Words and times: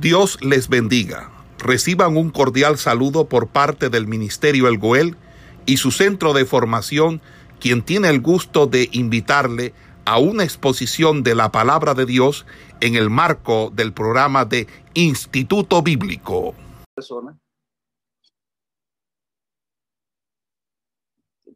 Dios 0.00 0.38
les 0.42 0.68
bendiga. 0.68 1.32
Reciban 1.58 2.18
un 2.18 2.30
cordial 2.30 2.76
saludo 2.76 3.30
por 3.30 3.48
parte 3.48 3.88
del 3.88 4.06
Ministerio 4.06 4.68
El 4.68 4.76
Goel 4.76 5.16
y 5.64 5.78
su 5.78 5.90
centro 5.90 6.34
de 6.34 6.44
formación, 6.44 7.22
quien 7.60 7.82
tiene 7.82 8.10
el 8.10 8.20
gusto 8.20 8.66
de 8.66 8.90
invitarle 8.92 9.72
a 10.04 10.18
una 10.18 10.44
exposición 10.44 11.22
de 11.22 11.34
la 11.34 11.50
palabra 11.50 11.94
de 11.94 12.04
Dios 12.04 12.44
en 12.82 12.94
el 12.94 13.08
marco 13.08 13.70
del 13.74 13.94
programa 13.94 14.44
de 14.44 14.66
Instituto 14.92 15.82
Bíblico. 15.82 16.54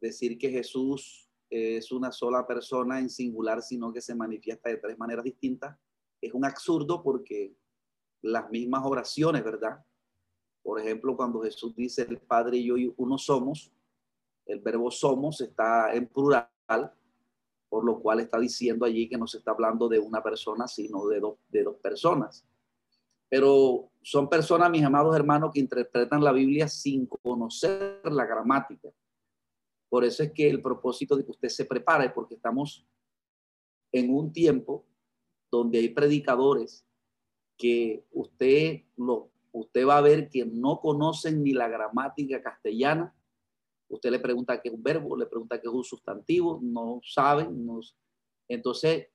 Decir 0.00 0.38
que 0.38 0.48
Jesús 0.48 1.29
es 1.50 1.93
una 1.93 2.11
sola 2.11 2.46
persona 2.46 3.00
en 3.00 3.11
singular, 3.11 3.61
sino 3.61 3.93
que 3.93 4.00
se 4.00 4.14
manifiesta 4.14 4.70
de 4.70 4.79
tres 4.79 4.98
maneras 4.98 5.25
distintas, 5.25 5.77
es 6.22 6.32
un 6.32 6.46
absurdo 6.46 7.02
porque 7.02 7.54
las 8.23 8.50
mismas 8.50 8.82
oraciones, 8.84 9.43
¿verdad? 9.45 9.84
Por 10.63 10.81
ejemplo, 10.81 11.17
cuando 11.17 11.40
Jesús 11.43 11.75
dice 11.75 12.03
el 12.03 12.18
Padre 12.18 12.58
y 12.58 12.67
yo 12.67 12.93
uno 12.96 13.17
somos, 13.17 13.72
el 14.46 14.61
verbo 14.61 14.90
somos 14.90 15.40
está 15.40 15.94
en 15.94 16.07
plural, 16.07 16.49
por 17.68 17.85
lo 17.85 18.00
cual 18.00 18.21
está 18.21 18.39
diciendo 18.39 18.85
allí 18.85 19.08
que 19.08 19.17
no 19.17 19.27
se 19.27 19.39
está 19.39 19.53
hablando 19.53 19.89
de 19.89 19.99
una 19.99 20.22
persona, 20.22 20.67
sino 20.67 21.07
de, 21.07 21.21
dos 21.21 21.39
de 21.49 21.63
dos 21.63 21.77
personas. 21.77 22.44
Pero 23.29 23.91
son 24.03 24.29
personas, 24.29 24.71
mis 24.71 24.85
amados 24.85 25.14
hermanos, 25.14 25.52
que 25.55 25.61
interpretan 25.61 26.22
la 26.22 26.32
Biblia 26.32 26.66
sin 26.66 27.07
conocer 27.07 28.00
la 28.05 28.27
gramática. 28.27 28.89
Por 29.89 30.05
eso 30.05 30.22
es 30.22 30.32
que 30.32 30.50
el 30.50 30.61
propósito 30.61 31.16
de 31.16 31.25
que 31.25 31.30
usted 31.30 31.49
se 31.49 31.64
prepare, 31.64 32.11
porque 32.11 32.34
estamos 32.34 32.86
en 33.92 34.12
un 34.12 34.33
tiempo 34.33 34.84
donde 35.50 35.78
hay 35.78 35.89
predicadores 35.89 36.86
que 37.61 38.06
usted, 38.12 38.81
lo, 38.97 39.31
usted 39.53 39.87
va 39.87 39.98
a 39.98 40.00
ver 40.00 40.31
que 40.31 40.47
no 40.47 40.81
conocen 40.81 41.45
ni 41.45 41.53
la 41.53 41.69
gramática 41.69 42.42
castellana. 42.42 43.14
Usted 43.89 44.11
le 44.11 44.19
pregunta 44.19 44.61
qué 44.62 44.70
es 44.70 44.75
un 44.75 44.83
verbo, 44.83 45.14
le 45.14 45.27
pregunta 45.27 45.61
qué 45.61 45.69
es 45.69 45.75
un 45.75 45.84
sustantivo, 45.84 46.58
no 46.62 47.00
saben. 47.05 47.67
No, 47.67 47.80
entonces, 48.48 49.08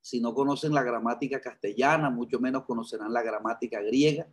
si 0.00 0.20
no 0.20 0.32
conocen 0.32 0.72
la 0.72 0.82
gramática 0.82 1.38
castellana, 1.38 2.08
mucho 2.08 2.40
menos 2.40 2.64
conocerán 2.64 3.12
la 3.12 3.22
gramática 3.22 3.82
griega. 3.82 4.26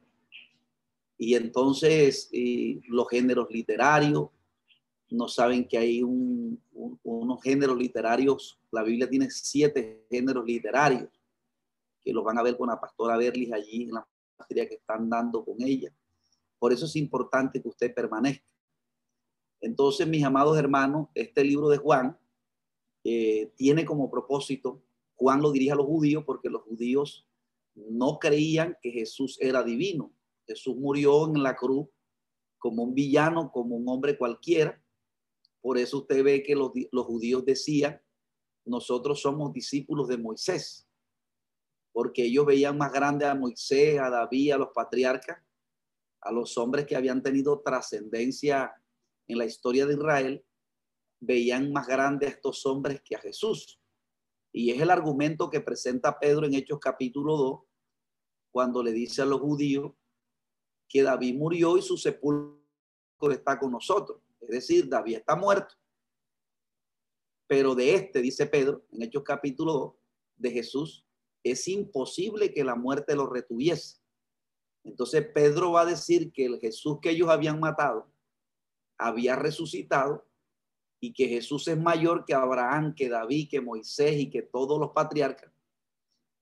Y 1.17 1.35
entonces 1.35 2.31
los 2.87 3.09
géneros 3.09 3.47
literarios, 3.49 4.29
no 5.09 5.27
saben 5.27 5.67
que 5.67 5.77
hay 5.77 6.01
unos 6.03 7.41
géneros 7.43 7.77
literarios, 7.77 8.59
la 8.71 8.83
Biblia 8.83 9.09
tiene 9.09 9.29
siete 9.29 10.05
géneros 10.09 10.45
literarios 10.45 11.09
que 12.07 12.13
los 12.13 12.23
van 12.23 12.37
a 12.37 12.41
ver 12.41 12.55
con 12.55 12.69
la 12.69 12.79
pastora 12.79 13.17
Berlis 13.17 13.51
allí 13.51 13.83
en 13.83 13.91
la 13.91 14.07
materia 14.39 14.65
que 14.69 14.75
están 14.75 15.09
dando 15.09 15.43
con 15.43 15.61
ella. 15.61 15.93
Por 16.57 16.71
eso 16.71 16.85
es 16.85 16.95
importante 16.95 17.61
que 17.61 17.67
usted 17.67 17.93
permanezca. 17.93 18.47
Entonces, 19.59 20.07
mis 20.07 20.23
amados 20.23 20.57
hermanos, 20.57 21.09
este 21.13 21.43
libro 21.43 21.67
de 21.67 21.75
Juan 21.75 22.17
eh, 23.03 23.51
tiene 23.57 23.83
como 23.83 24.09
propósito, 24.09 24.81
Juan 25.15 25.41
lo 25.41 25.51
dirige 25.51 25.73
a 25.73 25.75
los 25.75 25.85
judíos 25.85 26.23
porque 26.25 26.49
los 26.49 26.61
judíos 26.61 27.27
no 27.75 28.19
creían 28.19 28.77
que 28.81 28.91
Jesús 28.91 29.37
era 29.41 29.61
divino. 29.61 30.13
Jesús 30.47 30.77
murió 30.77 31.27
en 31.27 31.43
la 31.43 31.57
cruz 31.57 31.87
como 32.57 32.83
un 32.83 32.93
villano, 32.93 33.51
como 33.51 33.75
un 33.75 33.89
hombre 33.89 34.17
cualquiera. 34.17 34.81
Por 35.59 35.77
eso 35.77 35.97
usted 35.97 36.23
ve 36.23 36.41
que 36.41 36.55
los, 36.55 36.71
los 36.89 37.05
judíos 37.05 37.43
decían, 37.43 38.01
nosotros 38.63 39.19
somos 39.19 39.51
discípulos 39.51 40.07
de 40.07 40.17
Moisés 40.17 40.86
porque 41.97 42.25
ellos 42.25 42.45
veían 42.45 42.77
más 42.77 42.93
grande 42.93 43.25
a 43.25 43.33
Moisés, 43.33 43.99
a 43.99 44.11
David, 44.11 44.51
a 44.51 44.57
los 44.59 44.69
patriarcas, 44.69 45.43
a 46.21 46.31
los 46.31 46.55
hombres 46.59 46.85
que 46.85 46.95
habían 46.95 47.23
tenido 47.23 47.59
trascendencia 47.61 48.71
en 49.27 49.39
la 49.39 49.45
historia 49.45 49.87
de 49.87 49.95
Israel, 49.95 50.45
veían 51.19 51.73
más 51.73 51.87
grande 51.87 52.27
a 52.27 52.29
estos 52.29 52.63
hombres 52.67 53.01
que 53.03 53.15
a 53.15 53.19
Jesús. 53.19 53.81
Y 54.51 54.69
es 54.69 54.79
el 54.79 54.91
argumento 54.91 55.49
que 55.49 55.59
presenta 55.59 56.19
Pedro 56.19 56.45
en 56.45 56.53
Hechos 56.53 56.77
capítulo 56.79 57.35
2, 57.35 57.61
cuando 58.51 58.83
le 58.83 58.91
dice 58.91 59.23
a 59.23 59.25
los 59.25 59.41
judíos 59.41 59.91
que 60.87 61.01
David 61.01 61.33
murió 61.33 61.79
y 61.79 61.81
su 61.81 61.97
sepulcro 61.97 62.61
está 63.31 63.57
con 63.57 63.71
nosotros. 63.71 64.21
Es 64.39 64.49
decir, 64.49 64.87
David 64.87 65.15
está 65.15 65.35
muerto. 65.35 65.73
Pero 67.47 67.73
de 67.73 67.95
este, 67.95 68.21
dice 68.21 68.45
Pedro, 68.45 68.85
en 68.91 69.01
Hechos 69.01 69.23
capítulo 69.23 69.73
2, 69.73 69.93
de 70.35 70.51
Jesús, 70.51 71.06
es 71.43 71.67
imposible 71.67 72.53
que 72.53 72.63
la 72.63 72.75
muerte 72.75 73.15
lo 73.15 73.27
retuviese. 73.27 73.97
Entonces 74.83 75.27
Pedro 75.33 75.71
va 75.71 75.81
a 75.81 75.85
decir 75.85 76.31
que 76.31 76.45
el 76.45 76.59
Jesús 76.59 76.99
que 77.01 77.09
ellos 77.11 77.29
habían 77.29 77.59
matado 77.59 78.11
había 78.97 79.35
resucitado 79.35 80.25
y 80.99 81.13
que 81.13 81.27
Jesús 81.27 81.67
es 81.67 81.77
mayor 81.77 82.25
que 82.25 82.33
Abraham, 82.33 82.95
que 82.95 83.09
David, 83.09 83.49
que 83.49 83.61
Moisés 83.61 84.19
y 84.19 84.29
que 84.29 84.41
todos 84.41 84.79
los 84.79 84.91
patriarcas, 84.91 85.51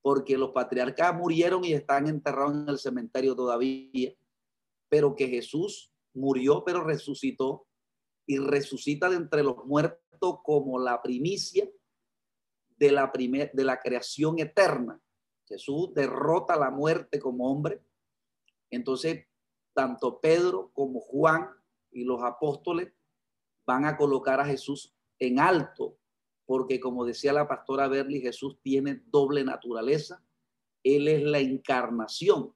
porque 0.01 0.37
los 0.37 0.51
patriarcas 0.51 1.13
murieron 1.13 1.65
y 1.65 1.73
están 1.73 2.07
enterrados 2.07 2.53
en 2.53 2.69
el 2.69 2.77
cementerio 2.77 3.35
todavía, 3.35 4.13
pero 4.87 5.15
que 5.15 5.27
Jesús 5.27 5.91
murió 6.13 6.63
pero 6.63 6.83
resucitó 6.83 7.67
y 8.25 8.37
resucita 8.37 9.09
de 9.09 9.17
entre 9.17 9.43
los 9.43 9.65
muertos 9.65 10.39
como 10.43 10.79
la 10.79 11.01
primicia 11.01 11.69
de 12.77 12.91
la, 12.91 13.11
primer, 13.11 13.51
de 13.53 13.63
la 13.63 13.79
creación 13.79 14.39
eterna. 14.39 14.99
Jesús 15.47 15.93
derrota 15.93 16.57
la 16.57 16.71
muerte 16.71 17.19
como 17.19 17.51
hombre. 17.51 17.81
Entonces, 18.69 19.25
tanto 19.73 20.19
Pedro 20.19 20.71
como 20.73 20.99
Juan 20.99 21.47
y 21.91 22.03
los 22.03 22.21
apóstoles 22.23 22.91
van 23.65 23.85
a 23.85 23.97
colocar 23.97 24.39
a 24.39 24.45
Jesús 24.45 24.95
en 25.19 25.39
alto, 25.39 25.97
porque 26.45 26.79
como 26.79 27.05
decía 27.05 27.33
la 27.33 27.47
pastora 27.47 27.87
Berli, 27.87 28.21
Jesús 28.21 28.59
tiene 28.61 29.03
doble 29.07 29.43
naturaleza. 29.43 30.23
Él 30.83 31.07
es 31.07 31.23
la 31.23 31.39
encarnación. 31.39 32.55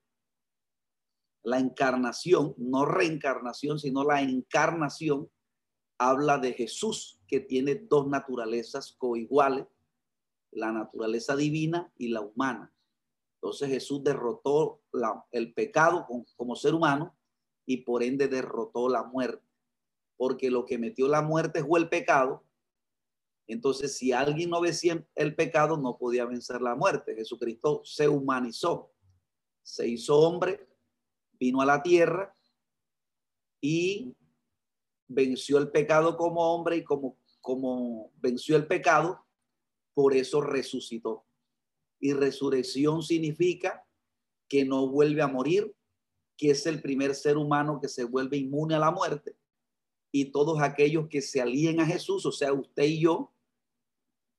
La 1.44 1.58
encarnación, 1.58 2.54
no 2.58 2.86
reencarnación, 2.86 3.80
sino 3.80 4.04
la 4.04 4.22
encarnación, 4.22 5.30
habla 5.98 6.38
de 6.38 6.54
Jesús 6.54 7.20
que 7.28 7.40
tiene 7.40 7.76
dos 7.76 8.08
naturalezas 8.08 8.94
coiguales 8.94 9.66
la 10.52 10.72
naturaleza 10.72 11.36
divina 11.36 11.92
y 11.98 12.10
la 12.10 12.22
humana. 12.22 12.74
Entonces 13.36 13.70
Jesús 13.70 14.04
derrotó 14.04 14.82
el 15.32 15.54
pecado 15.54 16.06
como 16.36 16.56
ser 16.56 16.74
humano 16.74 17.16
y 17.66 17.78
por 17.78 18.04
ende 18.04 18.28
derrotó 18.28 18.90
la 18.90 19.04
muerte. 19.04 19.46
Porque 20.18 20.52
lo 20.52 20.66
que 20.66 20.78
metió 20.78 21.08
la 21.08 21.22
muerte 21.22 21.64
fue 21.64 21.80
el 21.80 21.88
pecado. 21.88 22.44
Entonces, 23.48 23.98
si 23.98 24.12
alguien 24.12 24.50
no 24.50 24.60
vencía 24.62 25.04
el 25.16 25.36
pecado, 25.36 25.78
no 25.78 25.98
podía 25.98 26.26
vencer 26.26 26.62
la 26.62 26.76
muerte. 26.76 27.16
Jesucristo 27.16 27.82
se 27.84 28.08
humanizó, 28.08 28.92
se 29.64 29.88
hizo 29.88 30.20
hombre, 30.20 30.68
vino 31.40 31.62
a 31.62 31.66
la 31.66 31.82
tierra 31.82 32.36
y 33.62 34.14
venció 35.08 35.58
el 35.58 35.72
pecado 35.72 36.18
como 36.18 36.54
hombre 36.54 36.78
y 36.78 36.84
como, 36.84 37.18
como 37.42 38.12
venció 38.18 38.56
el 38.56 38.68
pecado, 38.68 39.26
por 40.00 40.16
eso 40.16 40.40
resucitó. 40.40 41.26
Y 42.00 42.14
resurrección 42.14 43.04
significa 43.04 43.86
que 44.48 44.64
no 44.64 44.88
vuelve 44.88 45.22
a 45.22 45.28
morir, 45.28 45.76
que 46.38 46.52
es 46.52 46.66
el 46.68 46.82
primer 46.82 47.14
ser 47.14 47.36
humano 47.36 47.82
que 47.82 47.90
se 47.90 48.06
vuelve 48.06 48.38
inmune 48.38 48.76
a 48.76 48.80
la 48.80 48.92
muerte. 48.92 49.36
Y 50.10 50.32
todos 50.32 50.62
aquellos 50.62 51.10
que 51.10 51.22
se 51.22 51.42
alíen 51.42 51.82
a 51.82 51.86
Jesús, 51.86 52.26
o 52.26 52.32
sea, 52.32 52.54
usted 52.54 52.84
y 52.84 53.02
yo, 53.02 53.34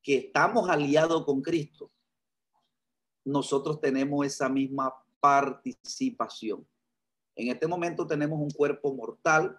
que 0.02 0.16
estamos 0.16 0.70
aliados 0.70 1.26
con 1.26 1.42
Cristo, 1.42 1.92
nosotros 3.22 3.82
tenemos 3.82 4.24
esa 4.24 4.48
misma 4.48 4.94
participación. 5.20 6.66
En 7.36 7.48
este 7.48 7.66
momento 7.66 8.06
tenemos 8.06 8.40
un 8.40 8.50
cuerpo 8.50 8.94
mortal, 8.94 9.58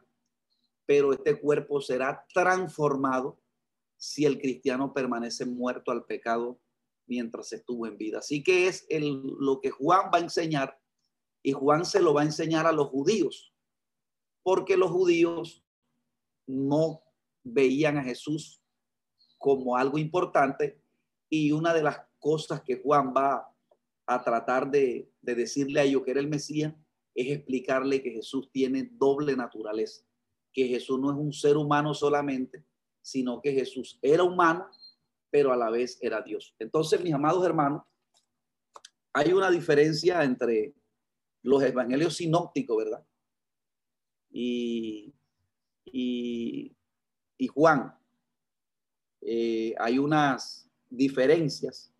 pero 0.87 1.13
este 1.13 1.39
cuerpo 1.39 1.79
será 1.79 2.25
transformado 2.33 3.40
si 4.01 4.25
el 4.25 4.39
cristiano 4.39 4.93
permanece 4.93 5.45
muerto 5.45 5.91
al 5.91 6.05
pecado 6.05 6.59
mientras 7.05 7.53
estuvo 7.53 7.85
en 7.85 7.99
vida. 7.99 8.17
Así 8.17 8.43
que 8.43 8.67
es 8.67 8.87
lo 8.89 9.61
que 9.61 9.69
Juan 9.69 10.09
va 10.11 10.17
a 10.17 10.21
enseñar 10.21 10.79
y 11.43 11.51
Juan 11.51 11.85
se 11.85 12.01
lo 12.01 12.15
va 12.15 12.21
a 12.21 12.25
enseñar 12.25 12.65
a 12.65 12.71
los 12.71 12.87
judíos, 12.87 13.53
porque 14.41 14.75
los 14.75 14.89
judíos 14.89 15.63
no 16.47 17.03
veían 17.43 17.99
a 17.99 18.03
Jesús 18.03 18.63
como 19.37 19.77
algo 19.77 19.99
importante 19.99 20.81
y 21.29 21.51
una 21.51 21.71
de 21.71 21.83
las 21.83 22.01
cosas 22.17 22.63
que 22.63 22.81
Juan 22.81 23.13
va 23.15 23.55
a 24.07 24.23
tratar 24.23 24.71
de, 24.71 25.11
de 25.21 25.35
decirle 25.35 25.79
a 25.79 25.83
ellos 25.83 26.01
que 26.03 26.11
era 26.11 26.19
el 26.19 26.27
Mesías 26.27 26.73
es 27.13 27.27
explicarle 27.27 28.01
que 28.01 28.11
Jesús 28.11 28.49
tiene 28.51 28.89
doble 28.93 29.35
naturaleza, 29.35 30.03
que 30.51 30.67
Jesús 30.67 30.99
no 30.99 31.11
es 31.11 31.17
un 31.17 31.33
ser 31.33 31.55
humano 31.55 31.93
solamente, 31.93 32.65
sino 33.01 33.41
que 33.41 33.53
Jesús 33.53 33.99
era 34.01 34.23
humano, 34.23 34.69
pero 35.29 35.51
a 35.51 35.57
la 35.57 35.69
vez 35.69 35.97
era 36.01 36.21
Dios. 36.21 36.55
Entonces, 36.59 37.01
mis 37.01 37.13
amados 37.13 37.45
hermanos, 37.45 37.83
hay 39.13 39.33
una 39.33 39.49
diferencia 39.49 40.23
entre 40.23 40.73
los 41.43 41.63
evangelios 41.63 42.15
sinópticos, 42.15 42.77
¿verdad? 42.77 43.05
Y, 44.29 45.13
y, 45.85 46.75
Juan, 47.53 47.93
eh, 49.21 49.73
hay 49.77 49.97
unas 49.97 50.69
diferencias. 50.89 51.91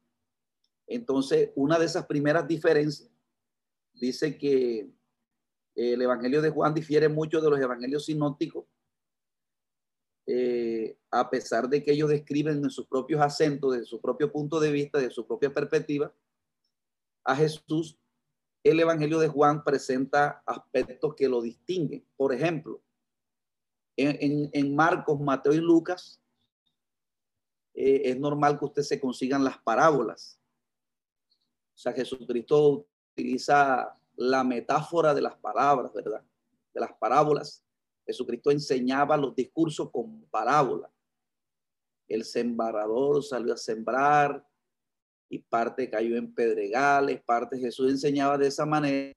Entonces, 0.87 1.51
una 1.55 1.79
de 1.79 1.85
esas 1.85 2.05
primeras 2.05 2.47
diferencias 2.47 3.09
dice 3.93 4.37
que 4.37 4.89
el 5.75 6.01
Evangelio 6.01 6.41
de 6.41 6.49
Juan 6.49 6.73
difiere 6.73 7.09
mucho 7.09 7.41
de 7.41 7.49
los 7.49 7.59
Evangelios 7.59 8.05
sinópticos, 8.05 8.65
eh, 10.33 10.97
a 11.11 11.29
pesar 11.29 11.67
de 11.67 11.83
que 11.83 11.91
ellos 11.91 12.09
describen 12.09 12.63
en 12.63 12.69
sus 12.69 12.87
propios 12.87 13.19
acentos, 13.19 13.73
de 13.73 13.83
su 13.83 13.99
propio 13.99 14.31
punto 14.31 14.61
de 14.61 14.71
vista, 14.71 14.97
de 14.97 15.11
su 15.11 15.27
propia 15.27 15.53
perspectiva, 15.53 16.13
a 17.25 17.35
Jesús, 17.35 17.99
el 18.63 18.79
Evangelio 18.79 19.19
de 19.19 19.27
Juan 19.27 19.61
presenta 19.61 20.41
aspectos 20.45 21.15
que 21.15 21.27
lo 21.27 21.41
distinguen. 21.41 22.07
Por 22.15 22.33
ejemplo, 22.33 22.81
en, 23.97 24.73
Marcos, 24.73 25.19
Mateo 25.19 25.51
y 25.51 25.57
Lucas, 25.59 26.21
eh, 27.73 28.03
es 28.05 28.17
normal 28.17 28.57
que 28.57 28.65
usted 28.65 28.83
se 28.83 29.01
consigan 29.01 29.43
las 29.43 29.57
parábolas. 29.57 30.39
O 31.75 31.77
sea, 31.77 31.91
Jesucristo 31.91 32.87
utiliza 33.11 33.97
la 34.15 34.45
metáfora 34.45 35.13
de 35.13 35.23
las 35.23 35.35
palabras, 35.35 35.91
¿verdad? 35.93 36.23
De 36.73 36.79
las 36.79 36.93
parábolas. 36.93 37.65
Jesucristo 38.05 38.51
enseñaba 38.51 39.17
los 39.17 39.35
discursos 39.35 39.89
con 39.91 40.25
parábolas. 40.29 40.91
El 42.07 42.25
sembrador 42.25 43.23
salió 43.23 43.53
a 43.53 43.57
sembrar 43.57 44.45
y 45.29 45.39
parte 45.39 45.89
cayó 45.89 46.17
en 46.17 46.33
pedregales, 46.33 47.21
parte 47.23 47.57
Jesús 47.57 47.89
enseñaba 47.89 48.37
de 48.37 48.47
esa 48.47 48.65
manera 48.65 49.13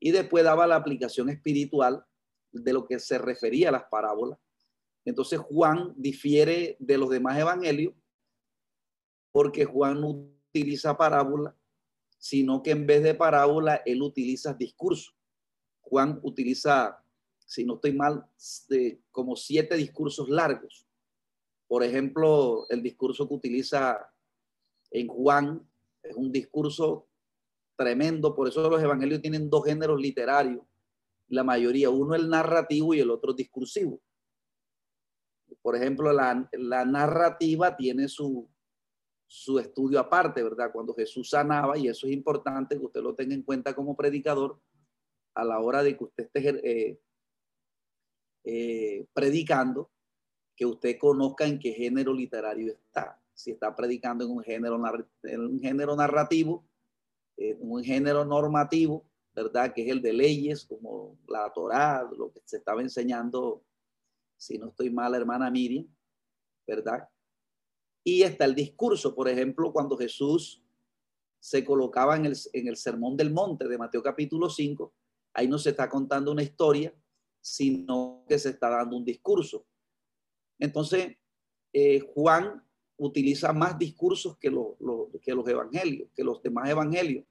y 0.00 0.10
después 0.10 0.44
daba 0.44 0.66
la 0.66 0.76
aplicación 0.76 1.28
espiritual 1.28 2.04
de 2.52 2.72
lo 2.72 2.86
que 2.86 2.98
se 2.98 3.18
refería 3.18 3.68
a 3.68 3.72
las 3.72 3.84
parábolas. 3.84 4.38
Entonces 5.04 5.38
Juan 5.38 5.92
difiere 5.96 6.76
de 6.78 6.98
los 6.98 7.10
demás 7.10 7.38
evangelios 7.38 7.94
porque 9.32 9.66
Juan 9.66 10.00
no 10.00 10.08
utiliza 10.50 10.96
parábola 10.96 11.54
sino 12.18 12.62
que 12.62 12.70
en 12.70 12.86
vez 12.86 13.02
de 13.02 13.14
parábola, 13.14 13.82
él 13.84 14.02
utiliza 14.02 14.54
discurso. 14.54 15.12
Juan 15.80 16.18
utiliza, 16.22 17.02
si 17.46 17.64
no 17.64 17.76
estoy 17.76 17.94
mal, 17.94 18.26
como 19.10 19.36
siete 19.36 19.76
discursos 19.76 20.28
largos. 20.28 20.86
Por 21.68 21.82
ejemplo, 21.82 22.66
el 22.68 22.82
discurso 22.82 23.26
que 23.26 23.34
utiliza 23.34 24.12
en 24.90 25.06
Juan 25.06 25.66
es 26.02 26.14
un 26.14 26.30
discurso 26.30 27.08
tremendo, 27.76 28.34
por 28.34 28.48
eso 28.48 28.68
los 28.68 28.82
evangelios 28.82 29.22
tienen 29.22 29.48
dos 29.48 29.64
géneros 29.64 30.00
literarios, 30.00 30.62
la 31.28 31.44
mayoría, 31.44 31.90
uno 31.90 32.14
el 32.14 32.28
narrativo 32.28 32.94
y 32.94 33.00
el 33.00 33.10
otro 33.10 33.32
discursivo. 33.32 34.00
Por 35.62 35.76
ejemplo, 35.76 36.12
la, 36.12 36.48
la 36.52 36.84
narrativa 36.84 37.76
tiene 37.76 38.08
su, 38.08 38.48
su 39.26 39.58
estudio 39.58 40.00
aparte, 40.00 40.42
¿verdad? 40.42 40.70
Cuando 40.72 40.94
Jesús 40.94 41.30
sanaba, 41.30 41.76
y 41.78 41.88
eso 41.88 42.06
es 42.06 42.12
importante 42.12 42.78
que 42.78 42.84
usted 42.84 43.02
lo 43.02 43.14
tenga 43.14 43.34
en 43.34 43.42
cuenta 43.42 43.74
como 43.74 43.96
predicador, 43.96 44.60
a 45.34 45.44
la 45.44 45.60
hora 45.60 45.82
de 45.82 45.96
que 45.96 46.04
usted 46.04 46.24
esté 46.24 46.48
eh, 46.64 47.00
eh, 48.48 49.04
predicando, 49.12 49.90
que 50.54 50.64
usted 50.64 50.96
conozca 50.98 51.44
en 51.46 51.58
qué 51.58 51.72
género 51.72 52.14
literario 52.14 52.72
está. 52.72 53.20
Si 53.34 53.50
está 53.50 53.74
predicando 53.74 54.24
en 54.24 54.30
un 54.30 54.42
género, 54.44 54.80
en 55.24 55.40
un 55.40 55.60
género 55.60 55.96
narrativo, 55.96 56.64
en 57.36 57.58
un 57.60 57.82
género 57.82 58.24
normativo, 58.24 59.04
¿verdad? 59.34 59.74
Que 59.74 59.82
es 59.82 59.90
el 59.90 60.00
de 60.00 60.12
leyes, 60.12 60.64
como 60.64 61.18
la 61.26 61.52
Torá, 61.52 62.08
lo 62.16 62.32
que 62.32 62.40
se 62.44 62.58
estaba 62.58 62.82
enseñando, 62.82 63.64
si 64.36 64.58
no 64.58 64.68
estoy 64.68 64.90
mal, 64.90 65.16
hermana 65.16 65.50
Miriam, 65.50 65.88
¿verdad? 66.68 67.08
Y 68.04 68.22
está 68.22 68.44
el 68.44 68.54
discurso, 68.54 69.12
por 69.12 69.28
ejemplo, 69.28 69.72
cuando 69.72 69.96
Jesús 69.96 70.62
se 71.40 71.64
colocaba 71.64 72.14
en 72.14 72.26
el, 72.26 72.36
en 72.52 72.68
el 72.68 72.76
Sermón 72.76 73.16
del 73.16 73.32
Monte 73.32 73.66
de 73.66 73.76
Mateo 73.76 74.04
capítulo 74.04 74.48
5, 74.48 74.94
ahí 75.34 75.48
no 75.48 75.58
se 75.58 75.70
está 75.70 75.88
contando 75.88 76.30
una 76.30 76.44
historia, 76.44 76.94
sino 77.40 78.15
que 78.26 78.38
se 78.38 78.50
está 78.50 78.70
dando 78.70 78.96
un 78.96 79.04
discurso. 79.04 79.66
Entonces, 80.58 81.16
eh, 81.72 82.00
Juan 82.14 82.64
utiliza 82.96 83.52
más 83.52 83.78
discursos 83.78 84.38
que, 84.38 84.50
que 85.22 85.34
los 85.34 85.48
evangelios, 85.48 86.10
que 86.14 86.24
los 86.24 86.42
demás 86.42 86.68
evangelios. 86.68 87.24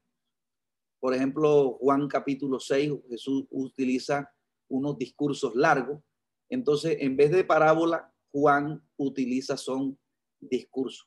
Por 1.00 1.14
ejemplo, 1.14 1.78
Juan 1.80 2.08
capítulo 2.08 2.60
6, 2.60 2.94
Jesús 3.10 3.46
utiliza 3.50 4.32
unos 4.68 4.98
discursos 4.98 5.56
largos. 5.56 6.02
Entonces, 6.50 6.98
en 7.00 7.16
vez 7.16 7.32
de 7.32 7.44
parábola, 7.44 8.14
Juan 8.32 8.84
utiliza 8.98 9.58
son 9.58 9.98
discurso. 10.40 11.06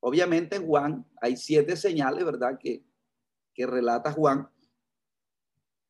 Obviamente 0.00 0.56
en 0.56 0.66
Juan 0.66 1.06
hay 1.20 1.36
siete 1.36 1.76
señales, 1.76 2.24
¿verdad? 2.24 2.58
Que, 2.58 2.84
que 3.54 3.66
relata 3.66 4.12
Juan, 4.12 4.48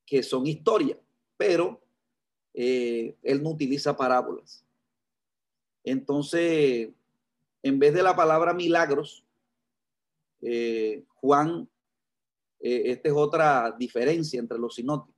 que 0.04 0.22
son 0.22 0.46
historias, 0.46 0.98
pero 1.36 1.82
eh, 2.54 3.16
él 3.22 3.42
no 3.42 3.50
utiliza 3.50 3.96
parábolas. 3.96 4.64
Entonces, 5.84 6.90
en 7.62 7.78
vez 7.78 7.94
de 7.94 8.02
la 8.02 8.14
palabra 8.14 8.52
milagros, 8.54 9.24
eh, 10.42 11.04
Juan, 11.14 11.68
eh, 12.60 12.82
esta 12.86 13.08
es 13.08 13.14
otra 13.14 13.74
diferencia 13.78 14.38
entre 14.38 14.58
los 14.58 14.74
sinóticos. 14.74 15.14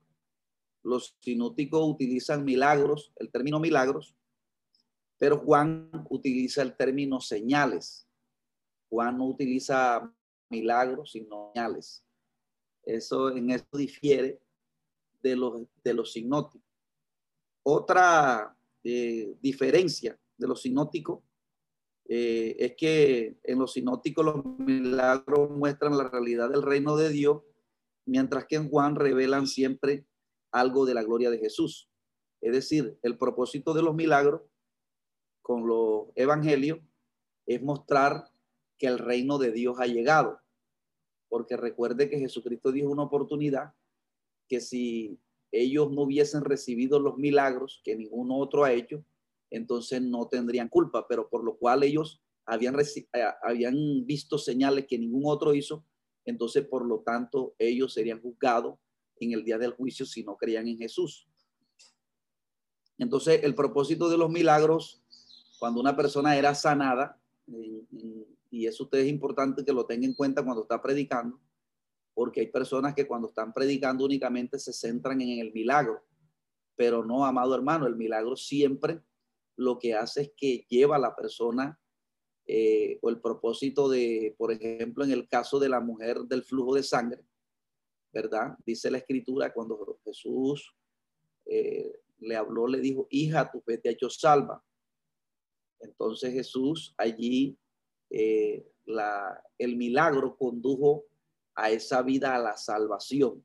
Los 0.83 1.17
sinóticos 1.21 1.89
utilizan 1.89 2.45
milagros, 2.45 3.13
el 3.17 3.31
término 3.31 3.59
milagros, 3.59 4.15
pero 5.19 5.39
Juan 5.39 5.91
utiliza 6.11 6.63
el 6.63 6.77
término 6.77 7.21
señales. 7.21 8.07
Juan 8.91 9.17
no 9.17 9.27
utiliza 9.27 10.13
milagros, 10.51 11.13
sino 11.13 11.53
señales. 11.55 12.05
Eso 12.83 13.31
en 13.35 13.51
eso 13.51 13.67
difiere 13.73 14.41
de 15.23 15.37
los, 15.37 15.63
de 15.83 15.95
los 15.95 16.13
sinóticos. 16.13 16.64
Otra 17.65 18.57
eh, 18.83 19.37
diferencia 19.41 20.19
de 20.37 20.47
los 20.47 20.63
sinóticos 20.63 21.21
eh, 22.07 22.55
es 22.59 22.75
que 22.77 23.39
en 23.43 23.59
los 23.59 23.73
sinóticos 23.73 24.25
los 24.25 24.45
milagros 24.59 25.51
muestran 25.51 25.97
la 25.97 26.09
realidad 26.09 26.51
del 26.51 26.63
reino 26.63 26.97
de 26.97 27.09
Dios, 27.09 27.43
mientras 28.07 28.45
que 28.45 28.57
en 28.57 28.69
Juan 28.69 28.97
revelan 28.97 29.47
siempre 29.47 30.07
algo 30.53 30.85
de 30.85 30.93
la 30.93 31.03
gloria 31.03 31.31
de 31.31 31.39
Jesús. 31.39 31.89
Es 32.43 32.53
decir, 32.53 32.99
el 33.03 33.17
propósito 33.17 33.73
de 33.73 33.83
los 33.83 33.95
milagros 33.95 34.43
con 35.41 35.67
los 35.67 36.09
evangelios 36.15 36.81
es 37.47 37.63
mostrar 37.63 38.31
que 38.79 38.87
el 38.87 38.99
reino 38.99 39.39
de 39.39 39.53
Dios 39.53 39.77
ha 39.81 39.87
llegado. 39.87 40.41
Porque 41.31 41.57
recuerde 41.57 42.11
que 42.11 42.19
Jesucristo 42.19 42.71
dijo 42.71 42.91
una 42.91 43.05
oportunidad 43.05 43.73
que 44.47 44.61
si 44.61 45.19
ellos 45.55 45.91
no 45.91 46.03
hubiesen 46.03 46.45
recibido 46.45 46.99
los 46.99 47.17
milagros 47.17 47.81
que 47.85 47.95
ninguno 47.97 48.37
otro 48.39 48.65
ha 48.65 48.73
hecho, 48.73 49.05
entonces 49.51 50.03
no 50.03 50.27
tendrían 50.27 50.69
culpa, 50.69 51.07
pero 51.09 51.29
por 51.29 51.45
lo 51.45 51.57
cual 51.57 51.85
ellos 51.85 52.21
habían, 52.45 52.77
eh, 52.79 53.25
habían 53.43 54.05
visto 54.05 54.37
señales 54.37 54.87
que 54.87 54.99
ningún 54.99 55.23
otro 55.27 55.55
hizo, 55.55 55.85
entonces 56.25 56.67
por 56.67 56.85
lo 56.85 57.01
tanto 57.01 57.55
ellos 57.59 57.95
serían 57.95 58.21
juzgados 58.21 58.79
en 59.21 59.33
el 59.33 59.45
día 59.45 59.59
del 59.59 59.73
juicio 59.73 60.05
si 60.05 60.25
no 60.25 60.37
creían 60.37 60.67
en 60.67 60.79
Jesús. 60.79 61.29
Entonces 62.99 63.45
el 63.45 63.55
propósito 63.55 64.09
de 64.09 64.19
los 64.19 64.31
milagros 64.31 65.05
cuando 65.59 65.81
una 65.81 65.97
persona 65.97 66.37
era 66.37 66.55
sanada, 66.55 67.19
y 68.51 68.67
eso 68.67 68.85
usted 68.85 68.99
es 68.99 69.09
importante 69.09 69.65
que 69.65 69.73
lo 69.73 69.87
tenga 69.87 70.07
en 70.07 70.15
cuenta 70.15 70.45
cuando 70.45 70.63
está 70.63 70.83
predicando, 70.83 71.41
porque 72.15 72.41
hay 72.41 72.47
personas 72.47 72.95
que 72.95 73.07
cuando 73.07 73.29
están 73.29 73.53
predicando 73.53 74.05
únicamente 74.05 74.59
se 74.59 74.73
centran 74.73 75.21
en 75.21 75.41
el 75.41 75.53
milagro, 75.53 76.03
pero 76.77 77.05
no, 77.05 77.25
amado 77.25 77.55
hermano, 77.55 77.87
el 77.87 77.97
milagro 77.97 78.37
siempre 78.37 79.03
lo 79.57 79.79
que 79.79 79.95
hace 79.95 80.23
es 80.23 80.33
que 80.37 80.67
lleva 80.69 80.97
a 80.97 81.01
la 81.01 81.15
persona 81.15 81.79
eh, 82.47 82.99
o 83.03 83.09
el 83.09 83.21
propósito 83.21 83.89
de, 83.89 84.35
por 84.37 84.53
ejemplo, 84.53 85.05
en 85.05 85.13
el 85.13 85.29
caso 85.29 85.59
de 85.59 85.69
la 85.69 85.81
mujer 85.81 86.19
del 86.21 86.43
flujo 86.43 86.75
de 86.75 86.83
sangre, 86.83 87.25
¿verdad? 88.13 88.57
Dice 88.65 88.91
la 88.91 88.99
escritura 88.99 89.53
cuando 89.53 89.99
Jesús 90.05 90.75
eh, 91.47 92.01
le 92.19 92.37
habló, 92.37 92.67
le 92.67 92.81
dijo, 92.81 93.07
hija, 93.11 93.51
tu 93.51 93.61
fe 93.61 93.79
te 93.79 93.89
ha 93.89 93.93
hecho 93.93 94.11
salva. 94.11 94.63
Entonces 95.81 96.33
Jesús 96.33 96.95
allí, 96.97 97.57
eh, 98.11 98.67
el 99.59 99.77
milagro 99.77 100.37
condujo 100.37 101.05
a 101.55 101.71
esa 101.71 102.03
vida 102.03 102.35
a 102.35 102.39
la 102.39 102.57
salvación, 102.57 103.45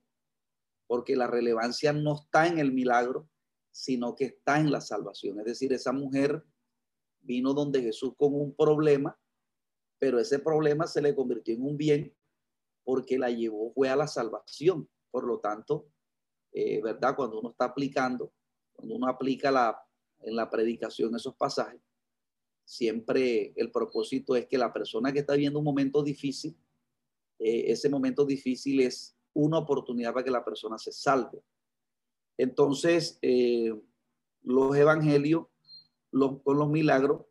porque 0.88 1.16
la 1.16 1.28
relevancia 1.28 1.94
no 1.94 2.16
está 2.16 2.48
en 2.48 2.60
el 2.60 2.72
milagro, 2.72 3.30
sino 3.72 4.16
que 4.16 4.25
está 4.25 4.60
en 4.60 4.72
la 4.72 4.82
salvación. 4.82 5.39
Es 5.39 5.46
decir, 5.46 5.72
esa 5.74 5.92
mujer 5.92 6.44
vino 7.22 7.54
donde 7.54 7.82
Jesús 7.82 8.13
con 8.18 8.34
un 8.34 8.56
problema, 8.56 9.20
pero 10.00 10.20
ese 10.20 10.39
problema 10.39 10.88
se 10.88 11.01
le 11.01 11.16
convirtió 11.16 11.54
en 11.54 11.63
un 11.63 11.78
bien 11.78 12.16
porque 12.84 13.20
la 13.20 13.30
llevó, 13.30 13.72
fue 13.72 13.89
a 13.89 13.96
la 13.96 14.08
salvación. 14.08 14.89
Por 15.12 15.25
lo 15.25 15.39
tanto, 15.39 15.89
eh, 16.51 16.82
¿verdad? 16.82 17.16
Cuando 17.16 17.39
uno 17.39 17.51
está 17.51 17.66
aplicando, 17.66 18.34
cuando 18.74 18.96
uno 18.96 19.08
aplica 19.08 19.51
la, 19.51 19.80
en 20.22 20.36
la 20.36 20.50
predicación 20.50 21.16
esos 21.16 21.36
pasajes, 21.36 21.82
siempre 22.66 23.54
el 23.56 23.72
propósito 23.72 24.36
es 24.36 24.48
que 24.48 24.58
la 24.58 24.72
persona 24.72 25.12
que 25.12 25.20
está 25.20 25.34
viviendo 25.34 25.60
un 25.60 25.66
momento 25.66 26.04
difícil, 26.04 26.58
eh, 27.39 27.72
ese 27.72 27.89
momento 27.89 28.25
difícil 28.25 28.81
es 28.81 29.15
una 29.34 29.58
oportunidad 29.58 30.13
para 30.13 30.24
que 30.24 30.31
la 30.31 30.46
persona 30.46 30.77
se 30.77 30.91
salve. 30.91 31.41
Entonces, 32.38 33.17
eh, 33.22 33.74
los 34.43 34.75
evangelios 34.75 35.48
los, 36.12 36.41
con 36.41 36.58
los 36.58 36.69
milagros 36.69 37.25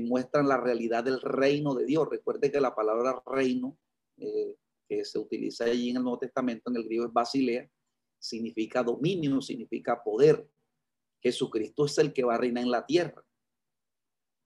muestran 0.00 0.46
la 0.46 0.58
realidad 0.58 1.02
del 1.02 1.18
reino 1.18 1.74
de 1.74 1.86
Dios. 1.86 2.06
Recuerde 2.10 2.52
que 2.52 2.60
la 2.60 2.74
palabra 2.74 3.22
reino, 3.24 3.78
que 4.16 5.02
se 5.02 5.18
utiliza 5.18 5.64
allí 5.64 5.88
en 5.88 5.96
el 5.96 6.02
Nuevo 6.02 6.18
Testamento, 6.18 6.68
en 6.68 6.76
el 6.76 6.84
griego 6.84 7.06
es 7.06 7.12
basilea, 7.12 7.70
significa 8.18 8.82
dominio, 8.82 9.40
significa 9.40 10.02
poder. 10.02 10.46
Jesucristo 11.22 11.86
es 11.86 11.96
el 11.98 12.12
que 12.12 12.24
va 12.24 12.34
a 12.34 12.38
reinar 12.38 12.64
en 12.64 12.70
la 12.70 12.84
tierra. 12.84 13.24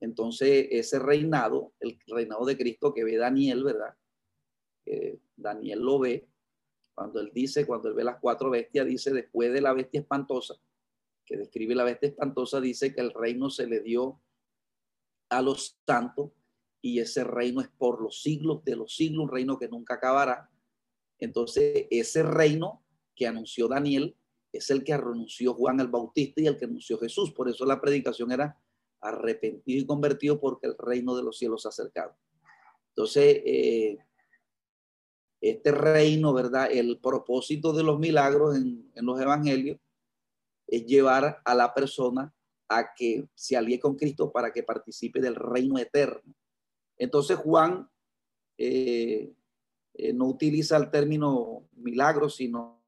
Entonces, 0.00 0.66
ese 0.70 0.98
reinado, 0.98 1.72
el 1.80 1.98
reinado 2.08 2.44
de 2.44 2.56
Cristo 2.56 2.92
que 2.92 3.04
ve 3.04 3.16
Daniel, 3.16 3.62
¿verdad? 3.62 3.94
Daniel 5.36 5.80
lo 5.80 5.98
ve 5.98 6.28
cuando 6.94 7.20
él 7.20 7.30
dice, 7.32 7.66
cuando 7.66 7.88
él 7.88 7.94
ve 7.94 8.04
las 8.04 8.20
cuatro 8.20 8.50
bestias, 8.50 8.86
dice, 8.86 9.12
después 9.12 9.52
de 9.52 9.60
la 9.60 9.72
bestia 9.72 10.00
espantosa, 10.00 10.54
que 11.24 11.36
describe 11.36 11.74
la 11.74 11.84
bestia 11.84 12.10
espantosa, 12.10 12.60
dice 12.60 12.94
que 12.94 13.00
el 13.00 13.12
reino 13.12 13.48
se 13.50 13.66
le 13.66 13.80
dio 13.80 14.20
a 15.30 15.40
los 15.40 15.78
santos 15.86 16.32
y 16.82 16.98
ese 16.98 17.24
reino 17.24 17.60
es 17.60 17.68
por 17.68 18.02
los 18.02 18.22
siglos 18.22 18.64
de 18.64 18.76
los 18.76 18.94
siglos, 18.94 19.24
un 19.24 19.30
reino 19.30 19.58
que 19.58 19.68
nunca 19.68 19.94
acabará. 19.94 20.50
Entonces, 21.18 21.86
ese 21.90 22.22
reino 22.22 22.84
que 23.14 23.26
anunció 23.26 23.68
Daniel 23.68 24.16
es 24.52 24.68
el 24.70 24.84
que 24.84 24.96
renunció 24.96 25.54
Juan 25.54 25.80
el 25.80 25.88
Bautista 25.88 26.40
y 26.40 26.46
el 26.46 26.58
que 26.58 26.66
anunció 26.66 26.98
Jesús. 26.98 27.32
Por 27.32 27.48
eso 27.48 27.64
la 27.64 27.80
predicación 27.80 28.32
era 28.32 28.58
arrepentido 29.00 29.80
y 29.80 29.86
convertido 29.86 30.38
porque 30.40 30.66
el 30.66 30.76
reino 30.76 31.16
de 31.16 31.22
los 31.22 31.38
cielos 31.38 31.62
se 31.62 31.68
ha 31.68 31.70
acercado. 31.70 32.16
Entonces, 32.88 33.42
eh, 33.46 33.98
este 35.42 35.72
reino, 35.72 36.32
¿verdad? 36.32 36.70
El 36.70 37.00
propósito 37.00 37.72
de 37.72 37.82
los 37.82 37.98
milagros 37.98 38.56
en, 38.56 38.90
los 38.94 39.20
evangelios 39.20 39.78
es 40.68 40.86
llevar 40.86 41.42
a 41.44 41.54
la 41.54 41.74
persona 41.74 42.32
a 42.68 42.94
que 42.94 43.28
se 43.34 43.56
alíe 43.56 43.80
con 43.80 43.96
Cristo 43.96 44.30
para 44.30 44.52
que 44.52 44.62
participe 44.62 45.20
del 45.20 45.34
reino 45.34 45.78
eterno. 45.78 46.32
Entonces 46.96 47.36
Juan 47.38 47.90
eh, 48.56 49.32
eh, 49.94 50.12
no 50.12 50.26
utiliza 50.26 50.76
el 50.76 50.90
término 50.92 51.68
milagros, 51.72 52.36
sino, 52.36 52.80